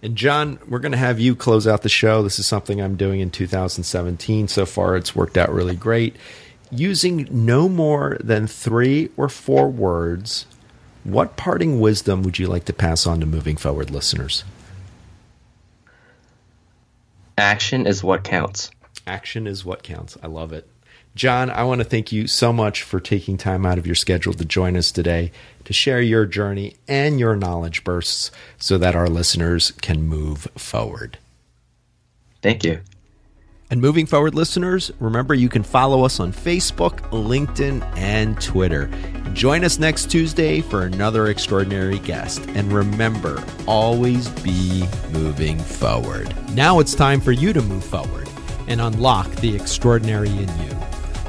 And 0.00 0.14
John, 0.14 0.58
we're 0.68 0.78
going 0.78 0.92
to 0.92 0.98
have 0.98 1.18
you 1.18 1.34
close 1.34 1.66
out 1.66 1.82
the 1.82 1.88
show. 1.88 2.22
This 2.22 2.38
is 2.38 2.46
something 2.46 2.80
I'm 2.80 2.96
doing 2.96 3.20
in 3.20 3.30
2017. 3.30 4.46
So 4.46 4.64
far, 4.64 4.96
it's 4.96 5.16
worked 5.16 5.36
out 5.36 5.52
really 5.52 5.74
great. 5.74 6.16
Using 6.70 7.26
no 7.30 7.68
more 7.68 8.16
than 8.20 8.46
three 8.46 9.10
or 9.16 9.28
four 9.28 9.68
words, 9.68 10.46
what 11.02 11.36
parting 11.36 11.80
wisdom 11.80 12.22
would 12.22 12.38
you 12.38 12.46
like 12.46 12.66
to 12.66 12.72
pass 12.72 13.06
on 13.06 13.20
to 13.20 13.26
moving 13.26 13.56
forward 13.56 13.90
listeners? 13.90 14.44
Action 17.38 17.86
is 17.86 18.02
what 18.02 18.24
counts. 18.24 18.70
Action 19.06 19.46
is 19.46 19.64
what 19.64 19.84
counts. 19.84 20.16
I 20.22 20.26
love 20.26 20.52
it. 20.52 20.68
John, 21.14 21.50
I 21.50 21.62
want 21.62 21.80
to 21.80 21.84
thank 21.84 22.10
you 22.10 22.26
so 22.26 22.52
much 22.52 22.82
for 22.82 22.98
taking 22.98 23.36
time 23.36 23.64
out 23.64 23.78
of 23.78 23.86
your 23.86 23.94
schedule 23.94 24.32
to 24.34 24.44
join 24.44 24.76
us 24.76 24.90
today 24.90 25.30
to 25.64 25.72
share 25.72 26.02
your 26.02 26.26
journey 26.26 26.74
and 26.88 27.20
your 27.20 27.36
knowledge 27.36 27.84
bursts 27.84 28.32
so 28.58 28.76
that 28.78 28.96
our 28.96 29.08
listeners 29.08 29.70
can 29.80 30.02
move 30.02 30.48
forward. 30.56 31.18
Thank 32.42 32.64
you. 32.64 32.80
And 33.70 33.82
moving 33.82 34.06
forward, 34.06 34.34
listeners, 34.34 34.90
remember 34.98 35.34
you 35.34 35.50
can 35.50 35.62
follow 35.62 36.02
us 36.02 36.20
on 36.20 36.32
Facebook, 36.32 37.00
LinkedIn, 37.10 37.82
and 37.98 38.40
Twitter. 38.40 38.90
Join 39.34 39.62
us 39.62 39.78
next 39.78 40.10
Tuesday 40.10 40.62
for 40.62 40.84
another 40.84 41.26
extraordinary 41.26 41.98
guest. 41.98 42.40
And 42.54 42.72
remember, 42.72 43.44
always 43.66 44.30
be 44.40 44.88
moving 45.12 45.58
forward. 45.58 46.34
Now 46.54 46.78
it's 46.80 46.94
time 46.94 47.20
for 47.20 47.32
you 47.32 47.52
to 47.52 47.60
move 47.60 47.84
forward 47.84 48.26
and 48.68 48.80
unlock 48.80 49.30
the 49.36 49.54
extraordinary 49.54 50.30
in 50.30 50.48
you. 50.60 50.76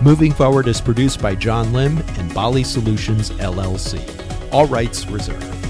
Moving 0.01 0.31
Forward 0.31 0.69
is 0.69 0.79
produced 0.79 1.21
by 1.21 1.35
John 1.35 1.73
Lim 1.73 1.97
and 1.97 2.33
Bali 2.33 2.63
Solutions 2.63 3.31
LLC. 3.31 3.99
All 4.53 4.65
rights 4.65 5.05
reserved. 5.07 5.68